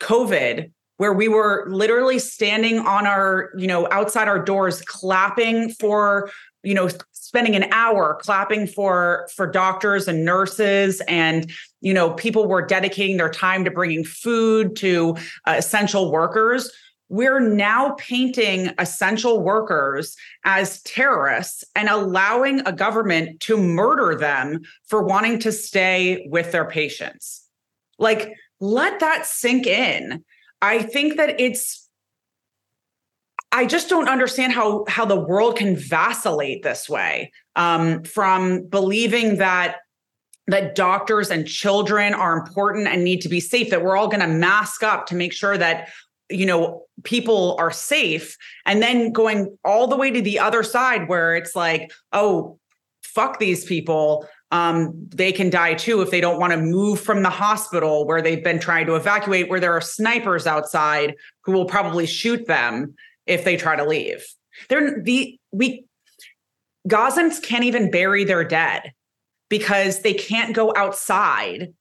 [0.00, 6.30] COVID where we were literally standing on our, you know, outside our doors clapping for,
[6.62, 6.88] you know,
[7.26, 13.16] spending an hour clapping for for doctors and nurses and you know people were dedicating
[13.16, 16.70] their time to bringing food to uh, essential workers
[17.08, 25.02] we're now painting essential workers as terrorists and allowing a government to murder them for
[25.02, 27.46] wanting to stay with their patients.
[27.98, 30.24] Like let that sink in.
[30.60, 31.88] I think that it's
[33.52, 39.36] I just don't understand how how the world can vacillate this way um, from believing
[39.36, 39.76] that
[40.48, 44.20] that doctors and children are important and need to be safe that we're all going
[44.20, 45.88] to mask up to make sure that
[46.30, 51.08] you know people are safe and then going all the way to the other side
[51.08, 52.58] where it's like oh
[53.02, 57.22] fuck these people um, they can die too if they don't want to move from
[57.22, 61.64] the hospital where they've been trying to evacuate where there are snipers outside who will
[61.64, 62.94] probably shoot them
[63.26, 64.24] if they try to leave.
[64.68, 65.84] They're the we
[66.88, 68.92] Gazans can't even bury their dead
[69.48, 71.74] because they can't go outside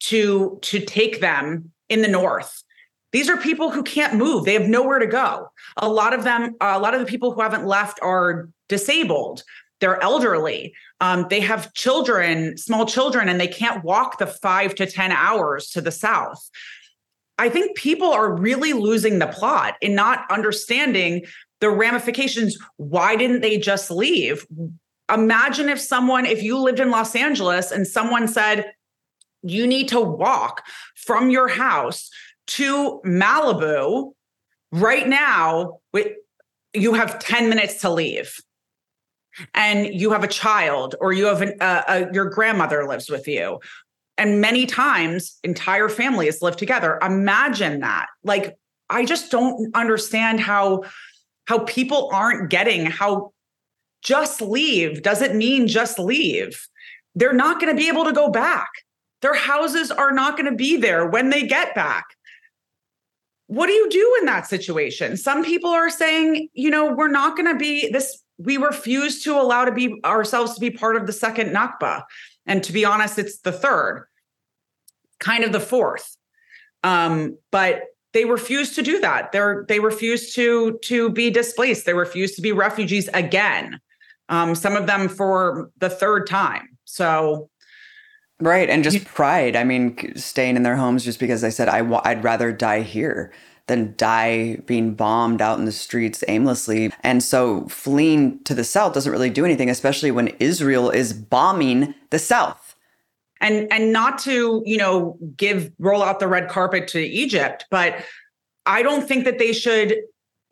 [0.00, 2.62] to to take them in the north.
[3.14, 4.44] These are people who can't move.
[4.44, 5.46] They have nowhere to go.
[5.76, 9.44] A lot of them, a lot of the people who haven't left are disabled.
[9.80, 10.74] They're elderly.
[11.00, 15.70] Um, they have children, small children, and they can't walk the five to 10 hours
[15.70, 16.50] to the south.
[17.38, 21.24] I think people are really losing the plot in not understanding
[21.60, 22.58] the ramifications.
[22.78, 24.44] Why didn't they just leave?
[25.12, 28.72] Imagine if someone, if you lived in Los Angeles and someone said,
[29.44, 30.64] you need to walk
[30.96, 32.10] from your house
[32.48, 34.12] to Malibu
[34.72, 35.78] right now.
[36.72, 38.36] You have 10 minutes to leave.
[39.52, 43.26] And you have a child, or you have an, uh, uh, your grandmother lives with
[43.26, 43.58] you,
[44.16, 47.00] and many times entire families live together.
[47.02, 48.06] Imagine that.
[48.22, 48.56] Like,
[48.90, 50.84] I just don't understand how
[51.46, 53.32] how people aren't getting how
[54.02, 56.66] just leave doesn't mean just leave.
[57.14, 58.68] They're not going to be able to go back.
[59.22, 62.04] Their houses are not going to be there when they get back.
[63.46, 65.16] What do you do in that situation?
[65.16, 69.40] Some people are saying, you know, we're not going to be this we refuse to
[69.40, 72.02] allow to be ourselves to be part of the second Nakba.
[72.46, 74.06] And to be honest, it's the third,
[75.20, 76.16] kind of the fourth.
[76.82, 79.32] Um, but they refuse to do that.
[79.32, 81.86] They're they refuse to to be displaced.
[81.86, 83.80] They refuse to be refugees again.
[84.28, 86.68] Um, some of them for the third time.
[86.84, 87.50] So
[88.40, 89.56] right, and just pride.
[89.56, 92.82] I mean, staying in their homes just because they said I w- I'd rather die
[92.82, 93.32] here
[93.66, 96.92] than die being bombed out in the streets aimlessly.
[97.02, 101.94] And so fleeing to the south doesn't really do anything, especially when Israel is bombing
[102.10, 102.76] the south.
[103.40, 108.04] And and not to, you know, give roll out the red carpet to Egypt, but
[108.66, 109.96] I don't think that they should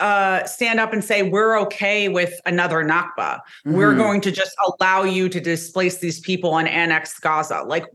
[0.02, 3.12] uh, stand up and say we're okay with another Nakba.
[3.16, 3.74] Mm-hmm.
[3.74, 7.62] We're going to just allow you to displace these people and annex Gaza.
[7.62, 7.86] Like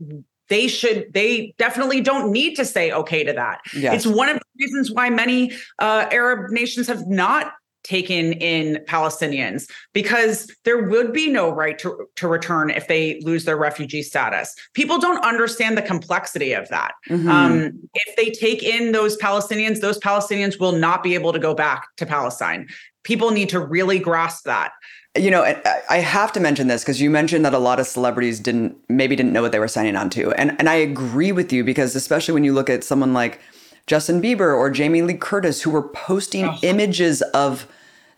[0.48, 3.94] they should they definitely don't need to say okay to that yes.
[3.94, 7.52] it's one of the reasons why many uh, arab nations have not
[7.84, 13.44] taken in palestinians because there would be no right to, to return if they lose
[13.44, 14.54] their refugee status.
[14.74, 16.92] People don't understand the complexity of that.
[17.08, 17.28] Mm-hmm.
[17.28, 21.54] um, if they take in those palestinians those palestinians will not be able to go
[21.54, 22.68] back to palestine.
[23.04, 24.72] People need to really grasp that.
[25.16, 25.42] You know,
[25.88, 29.16] I have to mention this because you mentioned that a lot of celebrities didn't maybe
[29.16, 31.96] didn't know what they were signing on to, and and I agree with you because
[31.96, 33.40] especially when you look at someone like
[33.88, 36.56] Justin Bieber or Jamie Lee Curtis who were posting oh.
[36.62, 37.66] images of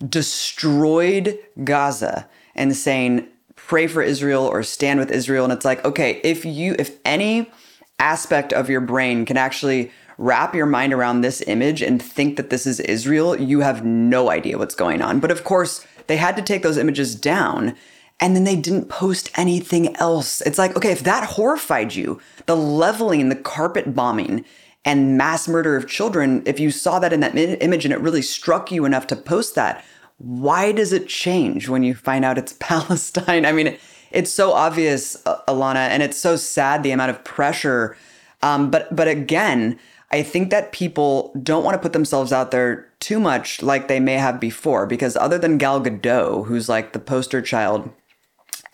[0.06, 6.20] destroyed Gaza and saying pray for Israel or stand with Israel, and it's like okay,
[6.24, 7.50] if you if any
[7.98, 12.50] aspect of your brain can actually wrap your mind around this image and think that
[12.50, 15.20] this is Israel, you have no idea what's going on.
[15.20, 17.74] But of course they had to take those images down
[18.20, 20.42] and then they didn't post anything else.
[20.42, 24.44] It's like, okay, if that horrified you, the leveling, the carpet bombing,
[24.84, 28.22] and mass murder of children, if you saw that in that image and it really
[28.22, 29.84] struck you enough to post that,
[30.18, 33.44] why does it change when you find out it's Palestine?
[33.44, 33.76] I mean,
[34.10, 37.96] it's so obvious, Alana, and it's so sad the amount of pressure.
[38.42, 39.78] Um, but but again,
[40.10, 44.00] I think that people don't want to put themselves out there too much like they
[44.00, 47.90] may have before, because other than Gal Gadot, who's like the poster child,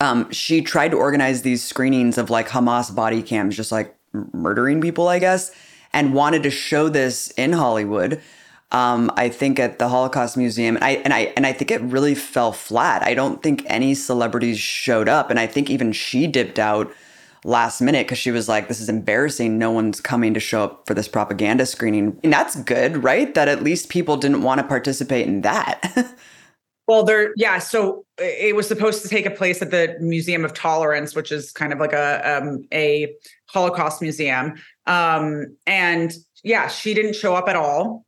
[0.00, 3.94] um, she tried to organize these screenings of like Hamas body cams, just like
[4.32, 5.54] murdering people, I guess,
[5.96, 8.20] and wanted to show this in Hollywood.
[8.70, 11.80] Um, I think at the Holocaust Museum, and I and I and I think it
[11.80, 13.02] really fell flat.
[13.02, 16.92] I don't think any celebrities showed up, and I think even she dipped out
[17.44, 19.56] last minute because she was like, this is embarrassing.
[19.56, 22.18] No one's coming to show up for this propaganda screening.
[22.22, 23.32] And that's good, right?
[23.34, 26.14] That at least people didn't want to participate in that.
[26.88, 27.58] well, there, yeah.
[27.60, 31.52] So it was supposed to take a place at the Museum of Tolerance, which is
[31.52, 33.14] kind of like a um, a
[33.46, 34.56] Holocaust museum.
[34.86, 36.12] Um, and
[36.44, 38.04] yeah, she didn't show up at all.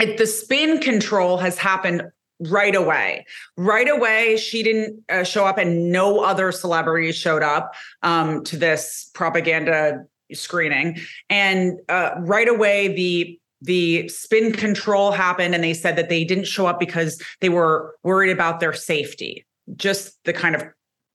[0.00, 2.02] It, the spin control has happened
[2.48, 3.24] right away.
[3.56, 8.56] Right away, she didn't uh, show up, and no other celebrities showed up um, to
[8.56, 10.98] this propaganda screening.
[11.28, 16.46] And uh, right away, the the spin control happened, and they said that they didn't
[16.46, 19.46] show up because they were worried about their safety.
[19.76, 20.64] Just the kind of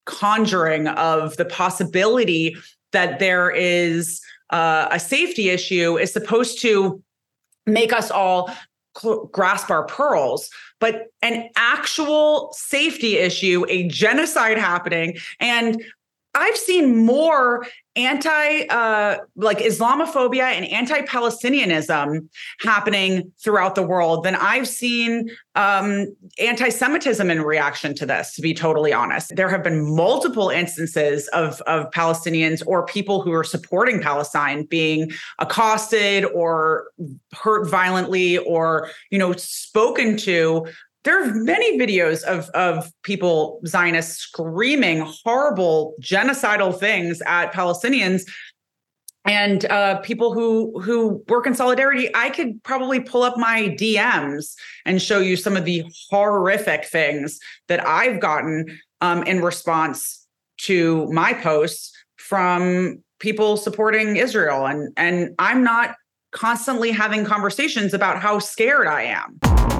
[0.06, 2.56] conjuring of the possibility
[2.93, 7.02] that there is uh, a safety issue is supposed to
[7.66, 8.52] make us all
[9.32, 15.18] grasp our pearls but an actual safety issue, a genocide happening.
[15.40, 15.84] And
[16.36, 17.66] I've seen more
[17.98, 22.30] anti uh, like Islamophobia and anti Palestinianism
[22.62, 28.42] happening throughout the world than I've seen um, anti Semitism in reaction to this, to
[28.42, 29.36] be totally honest.
[29.36, 35.12] There have been multiple instances of, of Palestinians or people who are supporting Palestine being
[35.40, 36.88] accosted or
[37.34, 40.67] hurt violently or, you know, spoken to
[41.08, 48.24] there are many videos of of people Zionists screaming horrible genocidal things at Palestinians
[49.24, 52.10] and uh, people who who work in solidarity.
[52.14, 54.54] I could probably pull up my DMs
[54.86, 57.40] and show you some of the horrific things
[57.70, 58.66] that I've gotten
[59.00, 60.28] um, in response
[60.64, 65.96] to my posts from people supporting Israel, and and I'm not
[66.34, 69.77] constantly having conversations about how scared I am.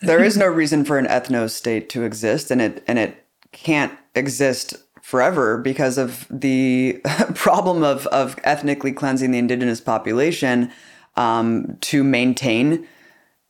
[0.00, 3.92] There is no reason for an ethno state to exist, and it and it can't
[4.14, 7.00] exist forever because of the
[7.34, 10.70] problem of, of ethnically cleansing the indigenous population
[11.16, 12.86] um, to maintain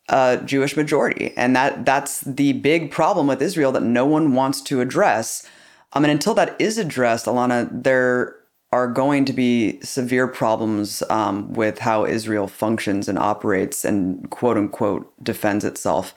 [0.09, 1.33] a Jewish majority.
[1.37, 5.47] And that that's the big problem with Israel that no one wants to address.
[5.93, 8.35] Um, and until that is addressed, Alana, there
[8.71, 14.57] are going to be severe problems um, with how Israel functions and operates and quote
[14.57, 16.15] unquote defends itself.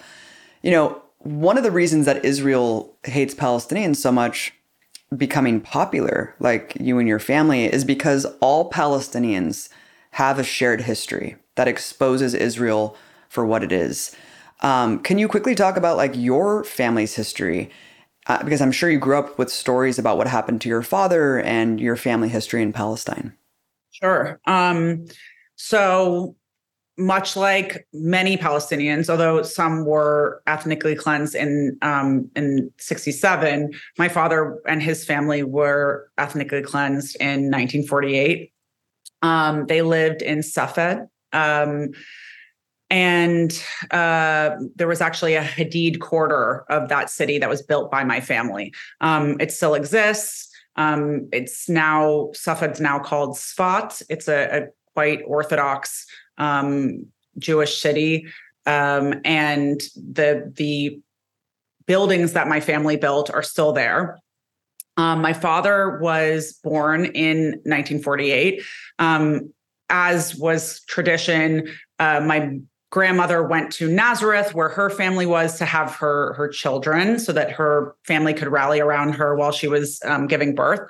[0.65, 4.55] You know, one of the reasons that Israel hates Palestinians so much
[5.15, 9.69] becoming popular, like you and your family, is because all Palestinians
[10.13, 12.97] have a shared history that exposes Israel
[13.29, 14.17] for what it is.
[14.61, 17.71] Um, can you quickly talk about like your family's history
[18.27, 21.41] uh, because I'm sure you grew up with stories about what happened to your father
[21.41, 23.35] and your family history in Palestine.
[23.91, 24.41] Sure.
[24.47, 25.05] Um,
[25.57, 26.37] so
[26.97, 34.59] much like many Palestinians, although some were ethnically cleansed in um, in '67, my father
[34.67, 38.53] and his family were ethnically cleansed in 1948.
[39.23, 41.09] Um, they lived in Safed.
[41.33, 41.91] Um,
[42.91, 48.05] and uh, there was actually a Hadid quarter of that city that was built by
[48.05, 48.73] my family.
[49.01, 50.49] Um, it still exists.
[50.77, 54.03] Um, it's now Safed's now called Sfat.
[54.09, 56.07] It's a, a quite Orthodox
[56.39, 57.07] um,
[57.39, 58.27] Jewish city,
[58.67, 61.01] um, and the the
[61.87, 64.19] buildings that my family built are still there.
[64.97, 68.63] Um, my father was born in 1948.
[68.99, 69.53] Um,
[69.91, 71.69] as was tradition,
[71.99, 72.59] uh, my
[72.91, 77.51] grandmother went to Nazareth where her family was to have her her children so that
[77.51, 80.81] her family could rally around her while she was um, giving birth.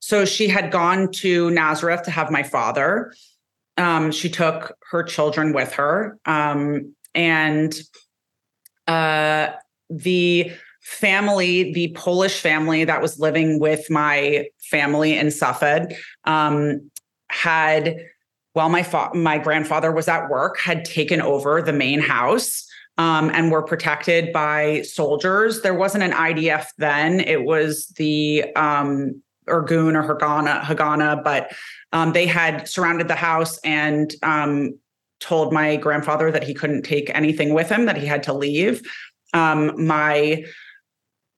[0.00, 3.14] So she had gone to Nazareth to have my father.
[3.76, 7.74] Um, she took her children with her, um, and
[8.86, 9.48] uh,
[9.88, 15.94] the family, the Polish family that was living with my family in Safed,
[16.24, 16.90] um,
[17.30, 17.96] had
[18.52, 22.66] while my fa- my grandfather was at work, had taken over the main house
[22.98, 25.62] um, and were protected by soldiers.
[25.62, 31.52] There wasn't an IDF then; it was the um, Irgun or Hagana, Haganah, but
[31.92, 34.78] um, they had surrounded the house and um,
[35.20, 38.82] told my grandfather that he couldn't take anything with him; that he had to leave.
[39.32, 40.44] Um, my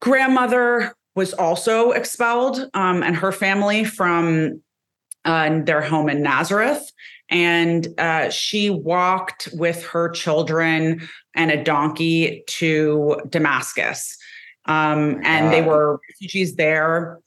[0.01, 4.63] grandmother was also expelled, um, and her family from
[5.25, 6.91] uh, their home in Nazareth.
[7.31, 14.17] And uh, she walked with her children and a donkey to Damascus.
[14.67, 17.19] Um, and they were refugees there.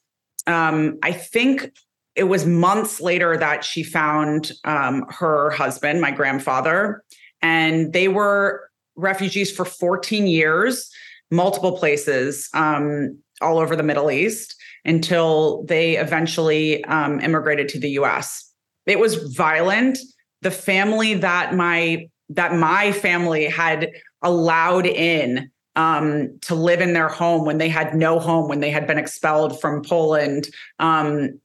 [0.47, 1.71] Um, I think
[2.15, 7.03] it was months later that she found um, her husband, my grandfather,
[7.41, 10.89] and they were refugees for 14 years,
[11.29, 17.91] multiple places um, all over the Middle East until they eventually um, immigrated to the
[17.91, 18.51] US.
[18.85, 19.97] It was violent.
[20.41, 23.91] The family that my that my family had
[24.21, 28.69] allowed in um, to live in their home when they had no home, when they
[28.69, 30.47] had been expelled from Poland,
[30.79, 31.39] um,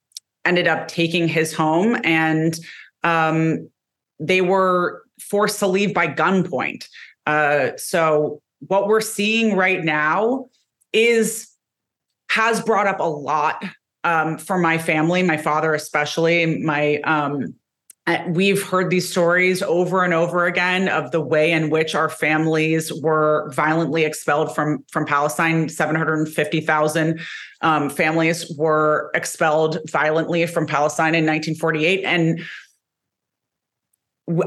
[0.44, 2.58] ended up taking his home, and
[3.02, 3.68] um,
[4.18, 6.86] they were forced to leave by gunpoint.
[7.26, 10.46] Uh, so what we're seeing right now
[10.92, 11.48] is
[12.30, 13.64] has brought up a lot
[14.04, 16.58] um, for my family, my father especially.
[16.58, 17.54] My um,
[18.28, 22.92] we've heard these stories over and over again of the way in which our families
[23.02, 25.68] were violently expelled from from Palestine.
[25.68, 27.20] Seven hundred and fifty thousand
[27.60, 32.40] um, families were expelled violently from Palestine in 1948, and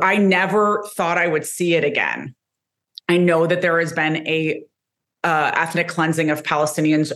[0.01, 2.35] I never thought I would see it again.
[3.09, 4.63] I know that there has been a
[5.23, 7.11] uh, ethnic cleansing of Palestinians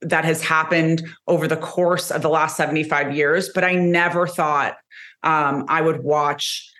[0.00, 4.76] that has happened over the course of the last 75 years, but I never thought
[5.22, 6.72] um, I would watch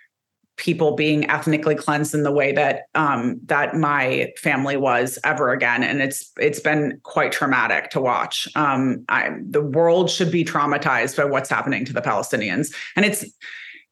[0.59, 5.81] people being ethnically cleansed in the way that um, that my family was ever again,
[5.83, 8.47] and it's it's been quite traumatic to watch.
[8.55, 13.25] Um, I, the world should be traumatized by what's happening to the Palestinians, and it's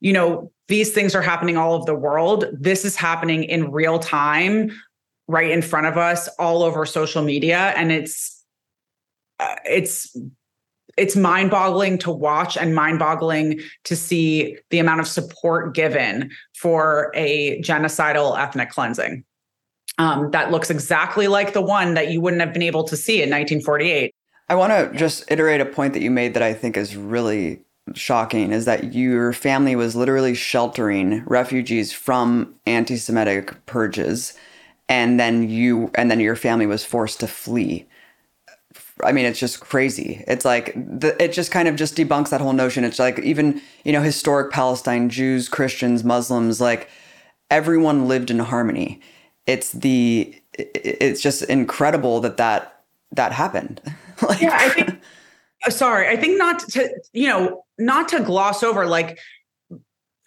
[0.02, 2.46] you know these things are happening all over the world.
[2.52, 4.72] This is happening in real time,
[5.28, 8.44] right in front of us, all over social media, and it's
[9.40, 10.16] uh, it's
[10.98, 17.62] it's mind-boggling to watch and mind-boggling to see the amount of support given for a
[17.62, 19.24] genocidal ethnic cleansing.
[20.00, 23.16] Um, that looks exactly like the one that you wouldn't have been able to see
[23.16, 24.14] in 1948
[24.48, 27.60] i want to just iterate a point that you made that i think is really
[27.96, 34.38] shocking is that your family was literally sheltering refugees from anti-semitic purges
[34.90, 37.88] and then you and then your family was forced to flee
[39.04, 40.24] I mean, it's just crazy.
[40.28, 42.84] It's like the, it just kind of just debunks that whole notion.
[42.84, 46.90] It's like even you know historic Palestine, Jews, Christians, Muslims, like
[47.50, 49.02] everyone lived in harmony.
[49.46, 53.82] It's the it's just incredible that that that happened.
[54.22, 55.02] like, yeah, I think.
[55.66, 59.20] Uh, sorry, I think not to you know not to gloss over like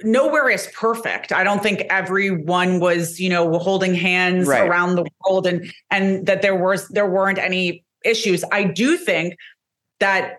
[0.03, 1.33] nowhere is perfect.
[1.33, 4.67] I don't think everyone was, you know, holding hands right.
[4.67, 8.45] around the world and and that there was there weren't any issues.
[8.53, 9.37] I do think
[10.01, 10.39] that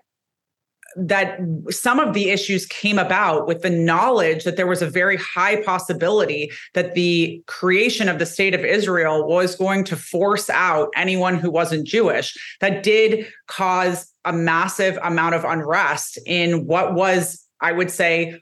[0.95, 1.39] that
[1.70, 5.62] some of the issues came about with the knowledge that there was a very high
[5.64, 11.36] possibility that the creation of the state of Israel was going to force out anyone
[11.36, 12.38] who wasn't Jewish.
[12.59, 18.41] That did cause a massive amount of unrest in what was, I would say,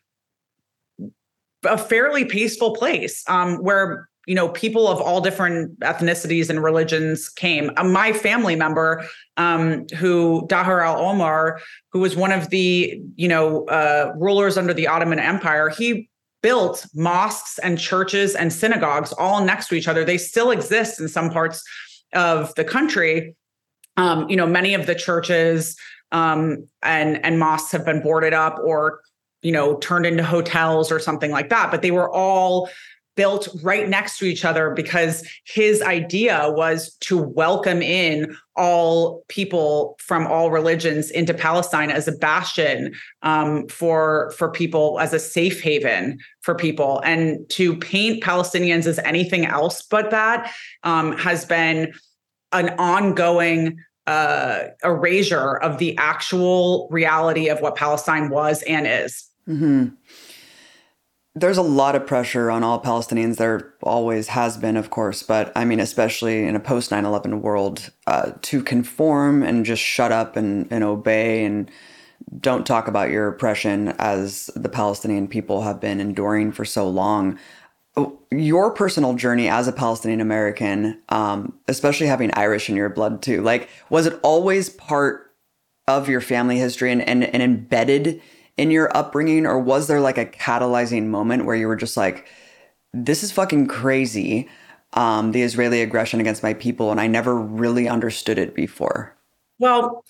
[1.64, 7.30] a fairly peaceful place um, where you know people of all different ethnicities and religions
[7.30, 9.04] came uh, my family member
[9.38, 11.60] um, who dahir al-omar
[11.92, 16.08] who was one of the you know uh, rulers under the ottoman empire he
[16.44, 21.08] built mosques and churches and synagogues all next to each other they still exist in
[21.08, 21.64] some parts
[22.14, 23.36] of the country
[23.98, 25.76] um, you know many of the churches
[26.12, 29.02] um, and and mosques have been boarded up or
[29.42, 31.72] you know, turned into hotels or something like that.
[31.72, 32.70] But they were all
[33.20, 39.98] built right next to each other because his idea was to welcome in all people
[40.00, 45.62] from all religions into Palestine as a bastion um, for for people as a safe
[45.62, 50.54] haven for people and to paint Palestinians as anything else but that
[50.84, 51.94] um, has been
[52.54, 59.28] an ongoing uh, erasure of the actual reality of what Palestine was and is.
[59.46, 59.90] Mm-hmm.
[61.40, 63.38] There's a lot of pressure on all Palestinians.
[63.38, 67.42] There always has been, of course, but I mean, especially in a post 9 11
[67.42, 71.72] world, uh, to conform and just shut up and, and obey and
[72.40, 77.40] don't talk about your oppression as the Palestinian people have been enduring for so long.
[77.96, 83.22] Oh, your personal journey as a Palestinian American, um, especially having Irish in your blood
[83.22, 85.34] too, like, was it always part
[85.88, 88.22] of your family history and, and, and embedded
[88.60, 92.28] in your upbringing, or was there like a catalyzing moment where you were just like,
[92.94, 94.50] this is fucking crazy,
[94.94, 99.16] um, the Israeli aggression against my people, and I never really understood it before?
[99.60, 100.04] Well,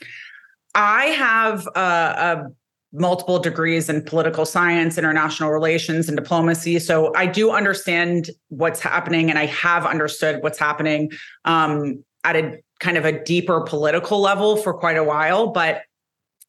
[0.74, 2.46] I have uh,
[2.92, 6.80] multiple degrees in political science, international relations, and diplomacy.
[6.80, 11.12] So I do understand what's happening, and I have understood what's happening
[11.46, 15.48] um, at a kind of a deeper political level for quite a while.
[15.48, 15.84] But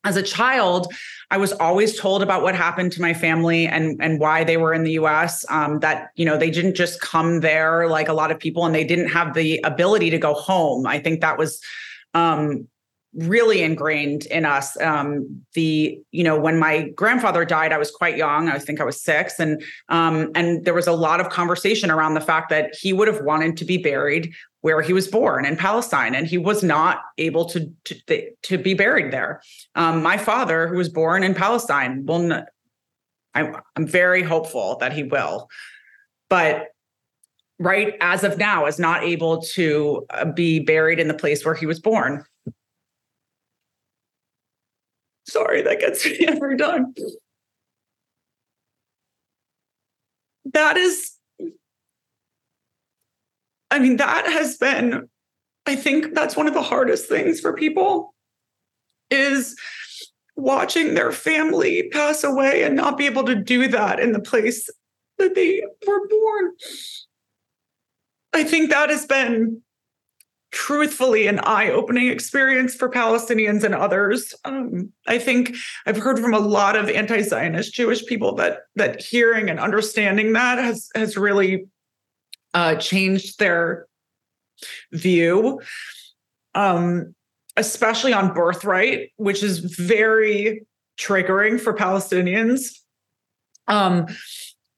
[0.04, 0.92] as a child,
[1.30, 4.72] I was always told about what happened to my family and and why they were
[4.72, 5.44] in the U.S.
[5.48, 8.74] Um, that you know they didn't just come there like a lot of people, and
[8.74, 10.86] they didn't have the ability to go home.
[10.86, 11.60] I think that was
[12.14, 12.66] um,
[13.14, 14.80] really ingrained in us.
[14.80, 18.48] Um, the you know when my grandfather died, I was quite young.
[18.48, 22.14] I think I was six, and um, and there was a lot of conversation around
[22.14, 24.32] the fact that he would have wanted to be buried
[24.62, 28.74] where he was born in Palestine, and he was not able to to, to be
[28.74, 29.40] buried there.
[29.74, 32.44] Um, my father, who was born in Palestine, will.
[33.32, 33.54] I'm
[33.86, 35.48] very hopeful that he will,
[36.28, 36.66] but
[37.60, 41.54] right as of now is not able to uh, be buried in the place where
[41.54, 42.24] he was born.
[45.30, 46.94] Sorry, that gets me every time.
[50.52, 51.12] That is
[53.70, 55.08] I mean, that has been,
[55.66, 58.14] I think that's one of the hardest things for people
[59.10, 59.56] is
[60.36, 64.68] watching their family pass away and not be able to do that in the place
[65.18, 66.52] that they were born.
[68.32, 69.62] I think that has been
[70.50, 74.34] truthfully an eye-opening experience for Palestinians and others.
[74.44, 75.54] Um, I think
[75.86, 80.58] I've heard from a lot of anti-Zionist Jewish people that that hearing and understanding that
[80.58, 81.66] has has really
[82.54, 83.86] uh, changed their
[84.92, 85.60] view,
[86.54, 87.14] um,
[87.56, 90.66] especially on birthright, which is very
[90.98, 92.72] triggering for Palestinians.
[93.68, 94.06] Um,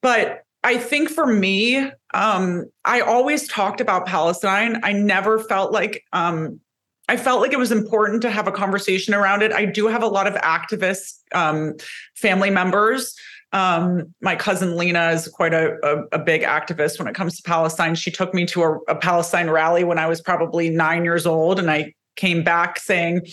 [0.03, 4.81] but I think for me, um, I always talked about Palestine.
[4.83, 6.61] I never felt like um,
[7.09, 9.53] I felt like it was important to have a conversation around it.
[9.53, 11.75] I do have a lot of activist um,
[12.15, 13.15] family members
[13.53, 17.43] um, my cousin Lena is quite a, a, a, big activist when it comes to
[17.43, 17.95] Palestine.
[17.95, 21.59] She took me to a, a Palestine rally when I was probably nine years old,
[21.59, 23.27] and I came back saying,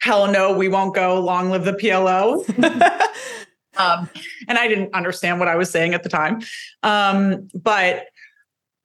[0.00, 1.20] "Hell no, we won't go.
[1.20, 2.44] Long live the PLO."
[3.76, 4.08] um,
[4.48, 6.42] and I didn't understand what I was saying at the time,
[6.82, 8.06] um, but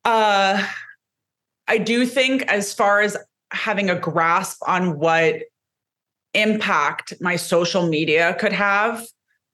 [0.05, 0.65] uh,
[1.67, 3.17] I do think, as far as
[3.51, 5.43] having a grasp on what
[6.33, 9.05] impact my social media could have.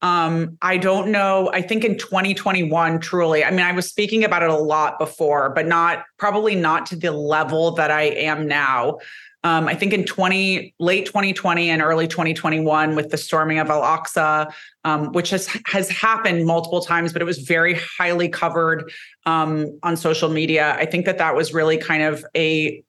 [0.02, 1.50] Um, I don't know.
[1.54, 5.50] I think in 2021, truly, I mean, I was speaking about it a lot before,
[5.50, 9.00] but not probably not to the level that I am now.
[9.46, 13.84] Um, I think in 20 late 2020 and early 2021 with the storming of Al
[13.84, 14.52] Aqsa,
[14.84, 18.92] um, which has has happened multiple times, but it was very highly covered
[19.28, 20.76] um, on social media.
[20.80, 22.84] I think that that was really kind of a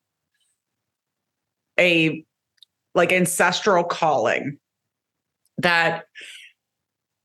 [1.79, 2.25] a
[2.95, 4.59] like ancestral calling
[5.59, 6.07] that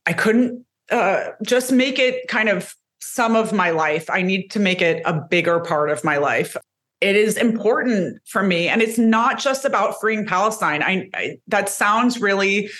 [0.04, 4.10] I couldn't uh, just make it kind of some of my life.
[4.10, 6.54] I need to make it a bigger part of my life
[7.02, 8.68] it is important for me.
[8.68, 10.82] And it's not just about freeing palestine.
[10.82, 12.70] I, I, that sounds really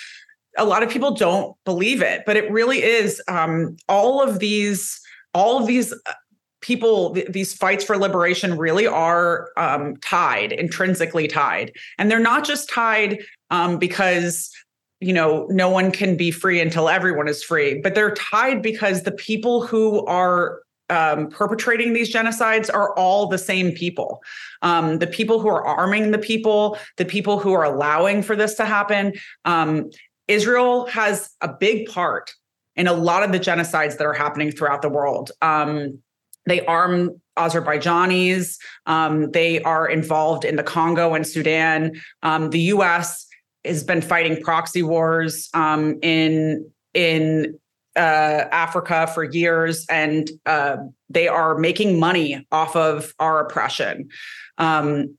[0.57, 4.99] a lot of people don't believe it but it really is um, all of these
[5.33, 6.13] all of these uh,
[6.61, 11.71] people th- these fights for liberation really are um, tied intrinsically tied.
[11.97, 13.19] And they're not just tied
[13.49, 14.51] um, because
[14.99, 19.03] you know no one can be free until everyone is free but they're tied because
[19.03, 24.21] the people who are um, perpetrating these genocides are all the same people.
[24.61, 28.55] Um, the people who are arming the people, the people who are allowing for this
[28.55, 29.13] to happen.
[29.45, 29.89] Um,
[30.27, 32.33] Israel has a big part
[32.75, 35.31] in a lot of the genocides that are happening throughout the world.
[35.41, 35.99] Um,
[36.45, 38.57] they arm Azerbaijanis.
[38.85, 41.93] Um, they are involved in the Congo and Sudan.
[42.21, 43.25] Um, the U.S.
[43.63, 47.59] has been fighting proxy wars in in
[47.95, 50.77] uh, Africa for years, and uh,
[51.09, 54.09] they are making money off of our oppression.
[54.57, 55.17] Um,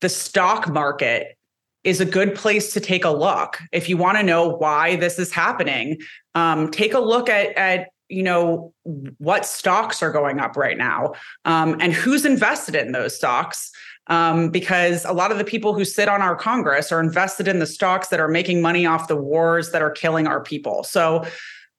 [0.00, 1.36] the stock market
[1.84, 5.18] is a good place to take a look if you want to know why this
[5.18, 5.98] is happening.
[6.34, 8.72] Um, take a look at at you know
[9.18, 13.70] what stocks are going up right now um, and who's invested in those stocks
[14.08, 17.58] um, because a lot of the people who sit on our congress are invested in
[17.58, 21.24] the stocks that are making money off the wars that are killing our people so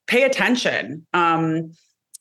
[0.08, 1.06] pay attention.
[1.14, 1.74] Um,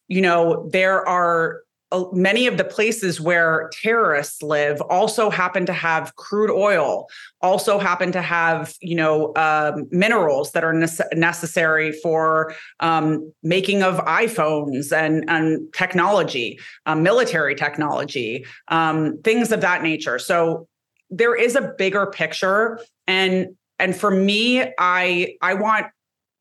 [0.08, 1.62] you know, there are
[1.92, 7.06] uh, many of the places where terrorists live also happen to have crude oil
[7.42, 13.82] also happen to have you know um, minerals that are ne- necessary for um, making
[13.82, 20.66] of iphones and, and technology um, military technology um, things of that nature so
[21.10, 25.86] there is a bigger picture and and for me i i want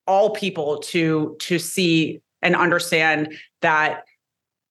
[0.08, 4.04] all people to to see and understand that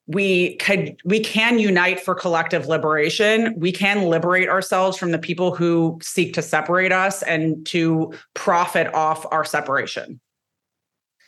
[0.06, 3.54] we could we can unite for collective liberation.
[3.56, 8.92] We can liberate ourselves from the people who seek to separate us and to profit
[8.92, 10.20] off our separation.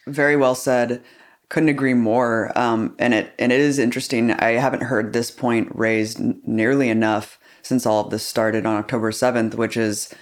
[0.09, 1.03] Very well said.
[1.49, 2.51] Couldn't agree more.
[2.59, 4.33] Um, and it and it is interesting.
[4.33, 9.11] I haven't heard this point raised nearly enough since all of this started on october
[9.11, 10.13] 7th which is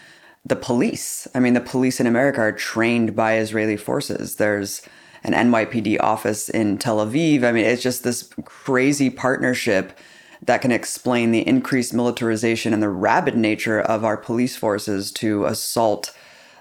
[0.45, 1.29] the police.
[1.35, 4.37] I mean, the police in America are trained by Israeli forces.
[4.37, 4.83] There's
[5.23, 7.45] an NYPD office in Tel Aviv.
[7.45, 9.99] I mean, it's just this crazy partnership
[10.43, 15.45] that can explain the increased militarization and the rabid nature of our police forces to
[15.45, 16.17] assault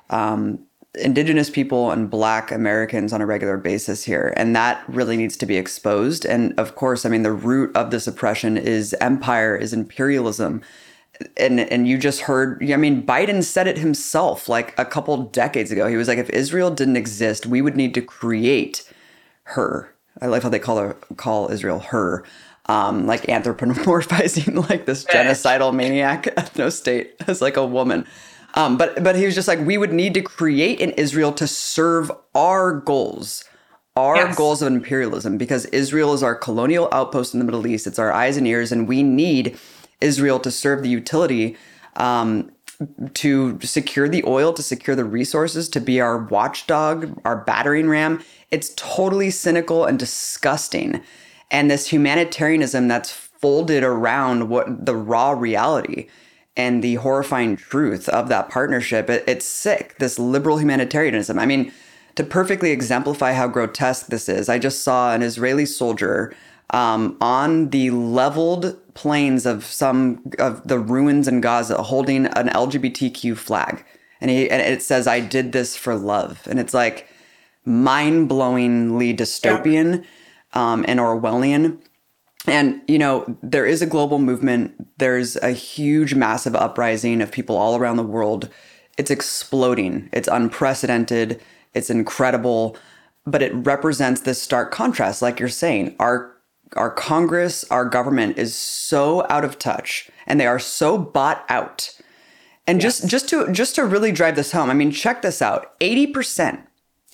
[0.10, 0.66] um,
[0.96, 4.34] indigenous people and black Americans on a regular basis here.
[4.36, 6.26] And that really needs to be exposed.
[6.26, 10.62] And of course, I mean, the root of this oppression is empire, is imperialism
[11.38, 15.72] and and you just heard i mean biden said it himself like a couple decades
[15.72, 15.88] ago.
[15.88, 18.92] He was like if israel didn't exist we would need to create
[19.44, 19.94] her.
[20.22, 22.24] I like how they call her call israel her.
[22.68, 28.06] Um, like anthropomorphizing like this genocidal maniac ethno state as like a woman.
[28.54, 31.48] Um, but but he was just like we would need to create an israel to
[31.48, 33.44] serve our goals
[33.96, 34.38] our yes.
[34.38, 37.88] goals of imperialism because israel is our colonial outpost in the middle east.
[37.88, 39.58] It's our eyes and ears and we need
[40.02, 41.58] Israel to serve the utility
[41.96, 42.52] um,
[43.14, 48.24] to secure the oil, to secure the resources, to be our watchdog, our battering ram.
[48.52, 51.02] It's totally cynical and disgusting.
[51.52, 56.08] And this humanitarianism that's folded around what the raw reality
[56.56, 59.98] and the horrifying truth of that partnership, it, it's sick.
[60.00, 61.38] This liberal humanitarianism.
[61.38, 61.72] I mean,
[62.16, 66.34] to perfectly exemplify how grotesque this is, I just saw an Israeli soldier
[66.72, 73.38] um, on the leveled plains of some of the ruins in Gaza holding an LGBTQ
[73.38, 73.86] flag.
[74.20, 76.46] And, he, and it says, I did this for love.
[76.52, 77.08] And it's like
[77.64, 80.04] mind blowingly dystopian
[80.52, 81.80] um, and Orwellian.
[82.46, 84.76] And, you know, there is a global movement.
[84.98, 88.50] There's a huge, massive uprising of people all around the world.
[88.98, 90.10] It's exploding.
[90.12, 91.42] It's unprecedented.
[91.74, 92.76] It's incredible.
[93.26, 95.96] But it represents this stark contrast, like you're saying.
[96.00, 96.36] Our
[96.76, 101.96] our Congress, our government is so out of touch and they are so bought out.
[102.68, 103.00] And yes.
[103.00, 105.80] just just to just to really drive this home, I mean, check this out.
[105.80, 106.62] 80%,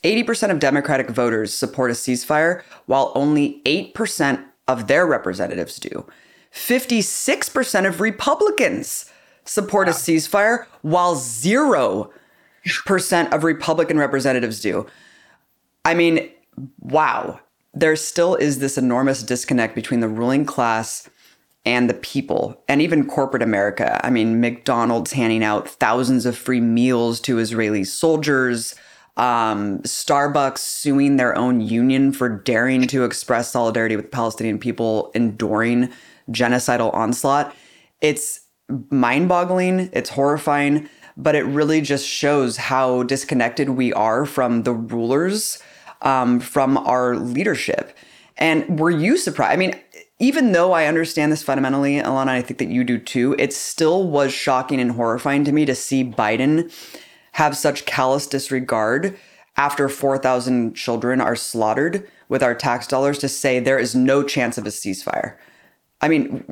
[0.04, 6.06] 80% of Democratic voters support a ceasefire, while only 8% of their representatives do.
[6.54, 9.12] 56% of Republicans
[9.44, 12.10] support a ceasefire, while 0%
[13.34, 14.86] of Republican representatives do.
[15.84, 16.30] I mean,
[16.80, 17.40] wow.
[17.76, 21.10] There still is this enormous disconnect between the ruling class
[21.66, 24.00] and the people, and even corporate America.
[24.06, 28.76] I mean, McDonald's handing out thousands of free meals to Israeli soldiers,
[29.18, 35.92] um, Starbucks suing their own union for daring to express solidarity with Palestinian people enduring
[36.30, 37.56] genocidal onslaught.
[38.00, 38.42] It's
[38.90, 44.74] mind boggling, it's horrifying, but it really just shows how disconnected we are from the
[44.74, 45.64] rulers,
[46.06, 47.96] um, from our leadership.
[48.38, 49.54] And were you surprised?
[49.54, 49.80] I mean,
[50.20, 54.08] even though I understand this fundamentally, Alana, I think that you do too, it still
[54.08, 56.72] was shocking and horrifying to me to see Biden
[57.34, 59.18] have such callous disregard
[59.58, 64.58] after 4,000 children are slaughtered with our tax dollars to say there is no chance
[64.58, 65.36] of a ceasefire.
[66.02, 66.44] I mean,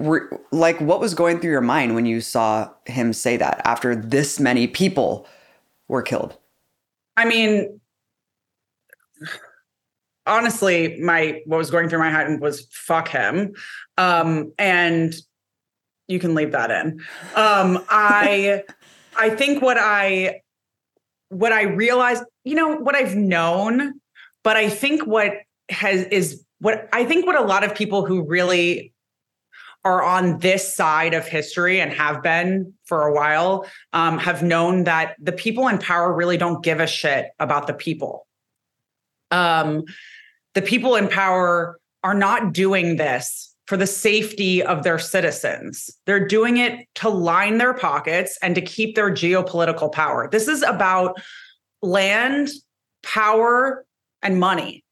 [0.52, 4.40] like, what was going through your mind when you saw him say that after this
[4.40, 5.28] many people
[5.88, 6.38] were killed?
[7.18, 7.80] I mean,
[10.26, 13.54] honestly, my what was going through my head was fuck him,
[13.98, 15.14] um, and
[16.08, 17.02] you can leave that in.
[17.36, 18.64] Um, I,
[19.16, 20.42] I think what I,
[21.30, 24.00] what I realized, you know, what I've known,
[24.44, 25.34] but I think what
[25.70, 28.94] has is what I think what a lot of people who really
[29.86, 34.86] are on this side of history and have been for a while um, have known
[34.86, 38.26] that the people in power really don't give a shit about the people.
[39.34, 39.84] Um,
[40.54, 45.90] the people in power are not doing this for the safety of their citizens.
[46.06, 50.30] They're doing it to line their pockets and to keep their geopolitical power.
[50.30, 51.20] This is about
[51.82, 52.50] land,
[53.04, 53.86] power,
[54.22, 54.84] and money.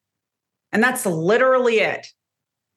[0.71, 2.07] And that's literally it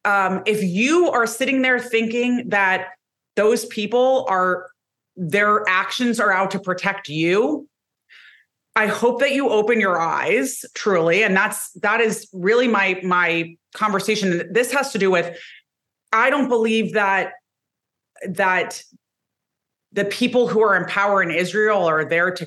[0.04, 2.88] um, if you are sitting there thinking that
[3.36, 4.68] those people are
[5.16, 7.68] their actions are out to protect you
[8.77, 11.22] i hope that you open your eyes truly.
[11.22, 14.53] And that's that is really my my conversation.
[14.53, 15.37] This has to do with
[16.12, 17.33] i don't believe that
[18.29, 18.83] that
[19.93, 22.47] the people who are in power in israel are there to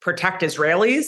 [0.00, 1.06] protect israelis.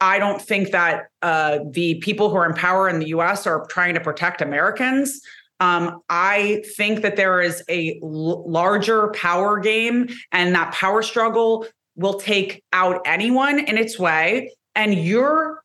[0.00, 3.66] I don't think that uh, the people who are in power in the US are
[3.66, 5.20] trying to protect Americans.
[5.60, 11.66] Um, I think that there is a l- larger power game, and that power struggle
[11.98, 14.52] will take out anyone in its way.
[14.74, 15.62] And you're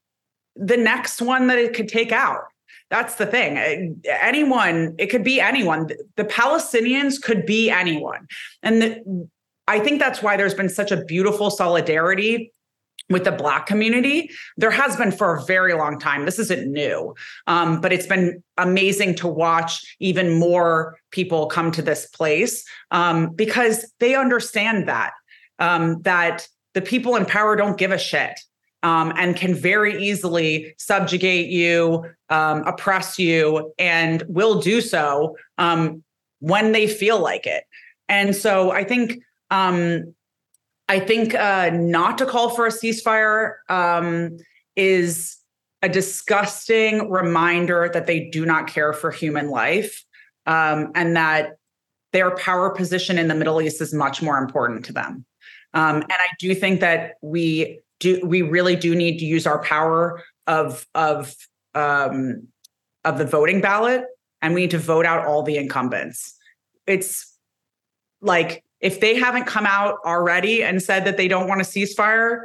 [0.55, 2.41] the next one that it could take out.
[2.89, 4.01] That's the thing.
[4.21, 5.89] Anyone, it could be anyone.
[6.15, 8.27] The Palestinians could be anyone.
[8.61, 9.29] And the,
[9.67, 12.51] I think that's why there's been such a beautiful solidarity
[13.09, 17.13] with the black community there has been for a very long time this isn't new
[17.47, 23.29] um, but it's been amazing to watch even more people come to this place um,
[23.35, 25.11] because they understand that
[25.59, 28.39] um, that the people in power don't give a shit
[28.81, 36.03] um, and can very easily subjugate you um, oppress you and will do so um,
[36.39, 37.63] when they feel like it
[38.09, 40.13] and so i think um,
[40.89, 44.37] I think uh, not to call for a ceasefire um,
[44.75, 45.37] is
[45.81, 50.03] a disgusting reminder that they do not care for human life
[50.45, 51.57] um, and that
[52.11, 55.25] their power position in the Middle East is much more important to them.
[55.73, 59.61] Um, and I do think that we do we really do need to use our
[59.63, 61.35] power of of
[61.73, 62.47] um,
[63.05, 64.05] of the voting ballot,
[64.41, 66.35] and we need to vote out all the incumbents.
[66.85, 67.37] It's
[68.21, 72.41] like if they haven't come out already and said that they don't want a ceasefire,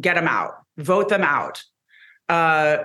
[0.00, 1.62] get them out, vote them out.
[2.28, 2.78] Uh,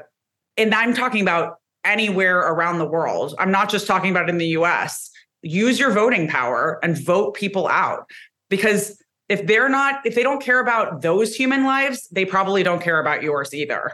[0.57, 3.35] and I'm talking about anywhere around the world.
[3.39, 5.09] I'm not just talking about in the US.
[5.41, 8.09] Use your voting power and vote people out
[8.49, 9.02] because
[9.33, 12.99] if they're not, if they don't care about those human lives, they probably don't care
[12.99, 13.93] about yours either.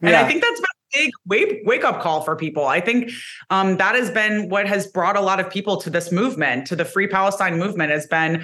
[0.00, 0.16] And.
[0.16, 2.64] I think that's been big wake, wake up call for people.
[2.66, 3.10] I think
[3.50, 6.76] um, that has been what has brought a lot of people to this movement, to
[6.76, 8.42] the Free Palestine movement, has been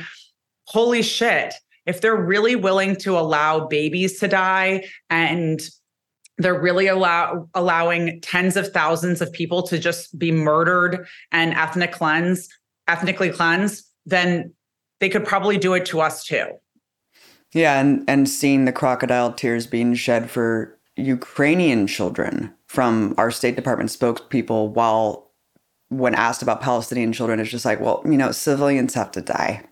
[0.65, 1.55] holy shit.
[1.87, 5.59] If they're really willing to allow babies to die and
[6.37, 11.93] they're really allow, allowing tens of thousands of people to just be murdered and ethnic
[11.93, 12.49] cleanse,
[12.89, 14.53] ethnically cleansed, then
[15.01, 16.47] they could probably do it to us too.
[17.53, 23.57] Yeah, and and seeing the crocodile tears being shed for Ukrainian children from our State
[23.57, 25.31] Department spokespeople while
[25.89, 29.65] when asked about Palestinian children, it's just like, well, you know, civilians have to die.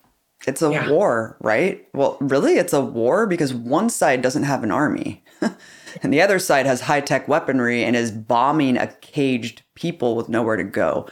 [0.46, 0.90] It's a yeah.
[0.90, 1.86] war, right?
[1.94, 5.24] Well, really, it's a war because one side doesn't have an army,
[6.02, 10.28] and the other side has high tech weaponry and is bombing a caged people with
[10.28, 11.08] nowhere to go.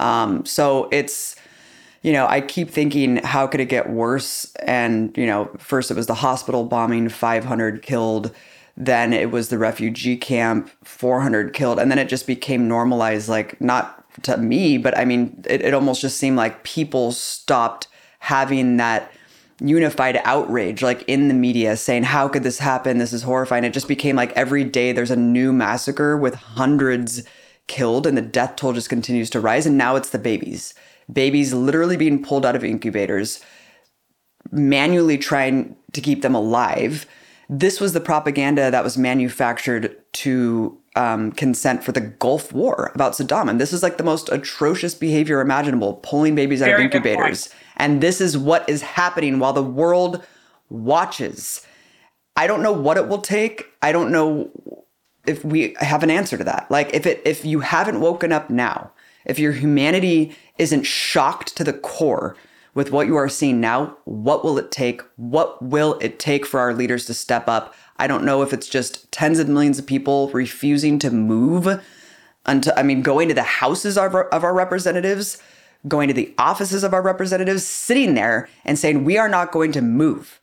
[0.00, 1.34] Um, so it's,
[2.02, 4.52] you know, I keep thinking, how could it get worse?
[4.56, 8.32] And, you know, first it was the hospital bombing, 500 killed.
[8.76, 11.78] Then it was the refugee camp, 400 killed.
[11.78, 15.74] And then it just became normalized, like, not to me, but I mean, it, it
[15.74, 17.88] almost just seemed like people stopped
[18.20, 19.10] having that
[19.60, 23.72] unified outrage like in the media saying how could this happen this is horrifying it
[23.72, 27.24] just became like every day there's a new massacre with hundreds
[27.68, 29.66] killed and the death toll just continues to rise.
[29.66, 30.74] And now it's the babies.
[31.12, 33.40] Babies literally being pulled out of incubators,
[34.50, 37.06] manually trying to keep them alive.
[37.48, 43.12] This was the propaganda that was manufactured to um, consent for the Gulf War about
[43.12, 43.48] Saddam.
[43.48, 47.48] And this is like the most atrocious behavior imaginable, pulling babies out Very of incubators.
[47.76, 50.22] And this is what is happening while the world
[50.68, 51.64] watches.
[52.36, 53.66] I don't know what it will take.
[53.80, 54.50] I don't know
[55.26, 56.70] if we have an answer to that.
[56.70, 58.92] Like if it if you haven't woken up now,
[59.28, 62.36] if your humanity isn't shocked to the core
[62.74, 65.02] with what you are seeing now, what will it take?
[65.16, 67.74] What will it take for our leaders to step up?
[67.98, 71.82] I don't know if it's just tens of millions of people refusing to move
[72.46, 75.42] until I mean going to the houses of our, of our representatives,
[75.86, 79.72] going to the offices of our representatives, sitting there and saying we are not going
[79.72, 80.40] to move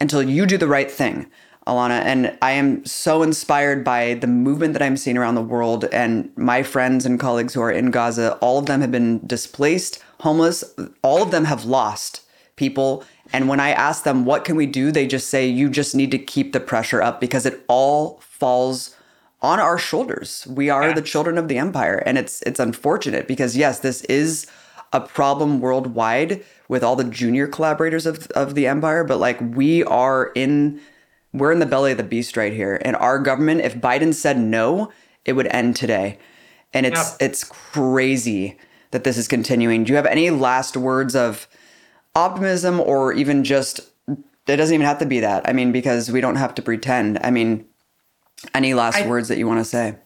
[0.00, 1.30] until you do the right thing.
[1.70, 2.02] Alana.
[2.02, 5.84] And I am so inspired by the movement that I'm seeing around the world.
[5.86, 10.02] And my friends and colleagues who are in Gaza, all of them have been displaced,
[10.20, 10.64] homeless,
[11.02, 12.22] all of them have lost
[12.56, 13.04] people.
[13.32, 14.90] And when I ask them, what can we do?
[14.90, 18.96] They just say, you just need to keep the pressure up because it all falls
[19.42, 20.46] on our shoulders.
[20.50, 20.94] We are yeah.
[20.94, 22.02] the children of the empire.
[22.04, 24.46] And it's it's unfortunate because yes, this is
[24.92, 29.84] a problem worldwide with all the junior collaborators of, of the empire, but like we
[29.84, 30.80] are in
[31.32, 32.80] we're in the belly of the beast right here.
[32.84, 34.92] And our government, if Biden said no,
[35.24, 36.18] it would end today.
[36.72, 38.56] And it's it's crazy
[38.92, 39.84] that this is continuing.
[39.84, 41.48] Do you have any last words of
[42.14, 45.48] optimism or even just it doesn't even have to be that.
[45.48, 47.18] I mean, because we don't have to pretend.
[47.22, 47.66] I mean,
[48.54, 49.96] any last I, words that you want to say?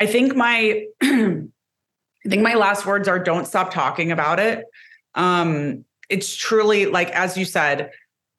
[0.00, 4.64] I think my I think my last words are don't stop talking about it.
[5.14, 7.90] Um, it's truly like as you said,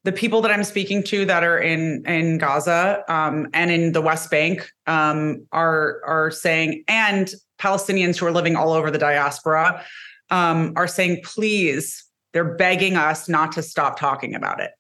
[0.04, 4.02] the people that I'm speaking to that are in in Gaza um, and in the
[4.02, 7.30] West Bank um, are are saying, and
[7.60, 9.84] Palestinians who are living all over the diaspora
[10.30, 14.72] um, are saying, please, they're begging us not to stop talking about it.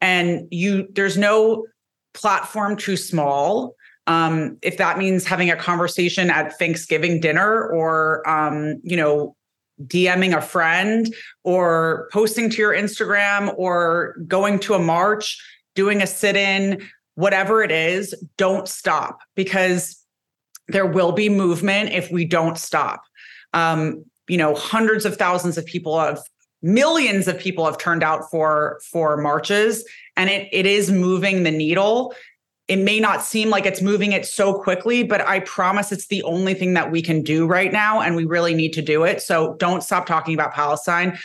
[0.00, 1.66] And you, there's no
[2.14, 3.74] platform too small.
[4.06, 9.36] Um, if that means having a conversation at Thanksgiving dinner or um, you know
[9.82, 11.12] DMing a friend
[11.42, 15.42] or posting to your Instagram or going to a march,
[15.74, 16.82] doing a sit in,
[17.14, 20.00] whatever it is, don't stop because
[20.68, 23.02] there will be movement if we don't stop.
[23.52, 26.20] Um, you know, hundreds of thousands of people have
[26.62, 29.84] millions of people have turned out for for marches
[30.16, 32.14] and it it is moving the needle
[32.66, 36.22] it may not seem like it's moving it so quickly, but I promise it's the
[36.22, 38.00] only thing that we can do right now.
[38.00, 39.20] And we really need to do it.
[39.20, 41.18] So don't stop talking about Palestine.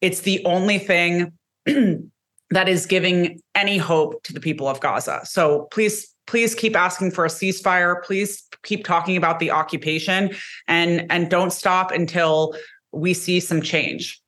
[0.00, 1.32] It's the only thing
[1.66, 5.20] that is giving any hope to the people of Gaza.
[5.24, 8.02] So please, please keep asking for a ceasefire.
[8.02, 10.30] Please keep talking about the occupation
[10.68, 12.54] and, and don't stop until
[12.92, 14.22] we see some change.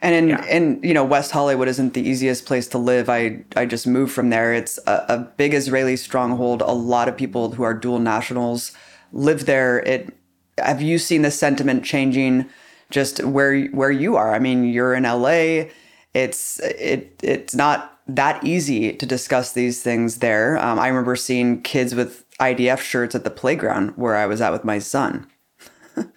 [0.00, 0.46] And in, yeah.
[0.46, 3.08] in you know West Hollywood isn't the easiest place to live.
[3.08, 4.54] I I just moved from there.
[4.54, 6.62] It's a, a big Israeli stronghold.
[6.62, 8.72] A lot of people who are dual nationals
[9.12, 9.80] live there.
[9.80, 10.14] It
[10.58, 12.48] have you seen the sentiment changing
[12.90, 14.34] just where where you are?
[14.34, 15.70] I mean, you're in LA.
[16.14, 20.58] It's it it's not that easy to discuss these things there.
[20.58, 24.52] Um, I remember seeing kids with IDF shirts at the playground where I was at
[24.52, 25.26] with my son.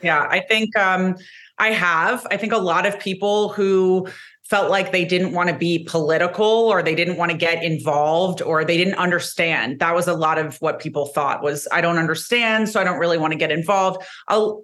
[0.02, 1.18] yeah, I think um,
[1.62, 2.26] I have.
[2.32, 4.08] I think a lot of people who
[4.50, 8.42] felt like they didn't want to be political or they didn't want to get involved
[8.42, 9.78] or they didn't understand.
[9.78, 12.98] That was a lot of what people thought was I don't understand, so I don't
[12.98, 14.04] really want to get involved.
[14.28, 14.64] I'll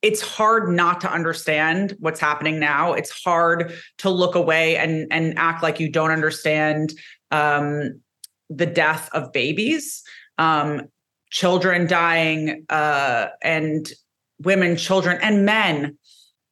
[0.00, 2.94] it's hard not to understand what's happening now.
[2.94, 6.94] It's hard to look away and and act like you don't understand
[7.30, 8.00] um,
[8.48, 10.02] the death of babies,
[10.38, 10.88] um,
[11.30, 13.92] children dying, uh, and
[14.40, 15.98] women, children, and men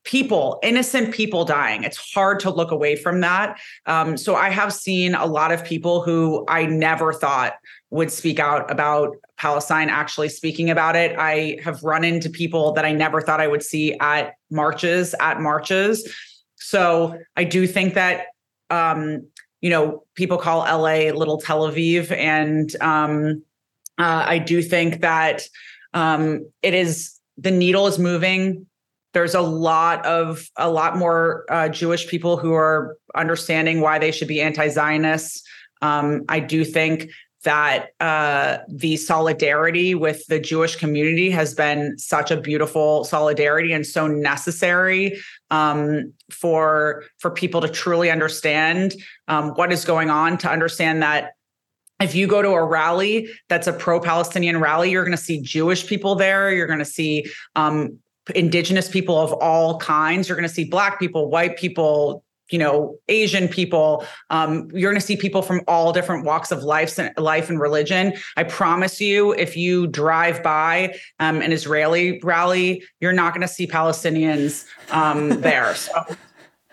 [0.06, 1.84] people, innocent people dying.
[1.84, 3.58] It's hard to look away from that.
[3.84, 7.54] Um, so I have seen a lot of people who I never thought
[7.90, 11.14] would speak out about Palestine actually speaking about it.
[11.18, 15.40] I have run into people that I never thought I would see at marches, at
[15.40, 16.10] marches.
[16.54, 18.28] So I do think that
[18.70, 19.26] um,
[19.60, 22.10] you know, people call LA Little Tel Aviv.
[22.12, 23.42] And um,
[23.98, 25.42] uh, I do think that
[25.94, 28.66] um, it is the needle is moving.
[29.16, 34.12] There's a lot of a lot more uh, Jewish people who are understanding why they
[34.12, 35.42] should be anti-Zionists.
[35.80, 37.08] Um, I do think
[37.42, 43.86] that uh, the solidarity with the Jewish community has been such a beautiful solidarity and
[43.86, 45.18] so necessary
[45.50, 48.96] um, for for people to truly understand
[49.28, 51.32] um, what is going on, to understand that
[52.00, 55.86] if you go to a rally that's a pro-Palestinian rally, you're going to see Jewish
[55.86, 56.52] people there.
[56.52, 57.98] You're going to see um,
[58.34, 60.28] indigenous people of all kinds.
[60.28, 64.04] You're going to see black people, white people, you know asian people.
[64.30, 68.14] Um, you're going to see people from all different walks of life life and religion.
[68.36, 73.52] I promise you if you drive by um, an israeli rally you're not going to
[73.52, 75.74] see palestinians um, there.
[75.74, 75.92] So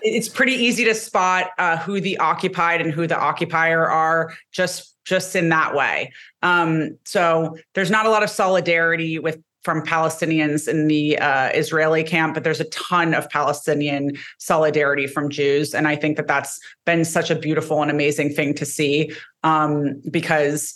[0.01, 4.91] it's pretty easy to spot uh, who the occupied and who the occupier are just
[5.05, 6.13] just in that way.
[6.43, 12.03] Um, so there's not a lot of solidarity with from Palestinians in the uh, Israeli
[12.03, 15.73] camp, but there's a ton of Palestinian solidarity from Jews.
[15.73, 19.11] And I think that that's been such a beautiful and amazing thing to see
[19.43, 20.73] um, because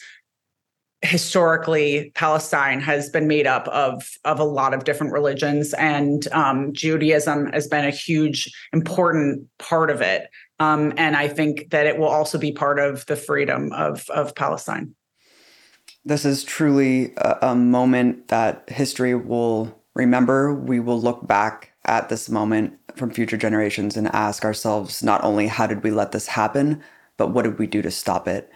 [1.02, 6.74] historically Palestine has been made up of, of a lot of different religions, and um,
[6.74, 10.28] Judaism has been a huge, important part of it.
[10.60, 14.34] Um, and I think that it will also be part of the freedom of, of
[14.34, 14.96] Palestine
[16.08, 20.54] this is truly a, a moment that history will remember.
[20.54, 25.48] We will look back at this moment from future generations and ask ourselves not only
[25.48, 26.82] how did we let this happen,
[27.18, 28.52] but what did we do to stop it?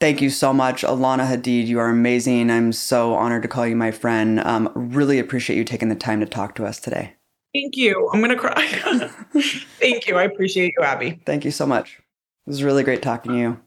[0.00, 1.66] Thank you so much, Alana Hadid.
[1.66, 2.50] You are amazing.
[2.50, 4.38] I'm so honored to call you my friend.
[4.40, 7.14] Um, really appreciate you taking the time to talk to us today.
[7.52, 8.08] Thank you.
[8.12, 8.54] I'm going to cry.
[9.80, 10.16] Thank you.
[10.16, 11.20] I appreciate you, Abby.
[11.26, 11.98] Thank you so much.
[12.46, 13.60] It was really great talking to you.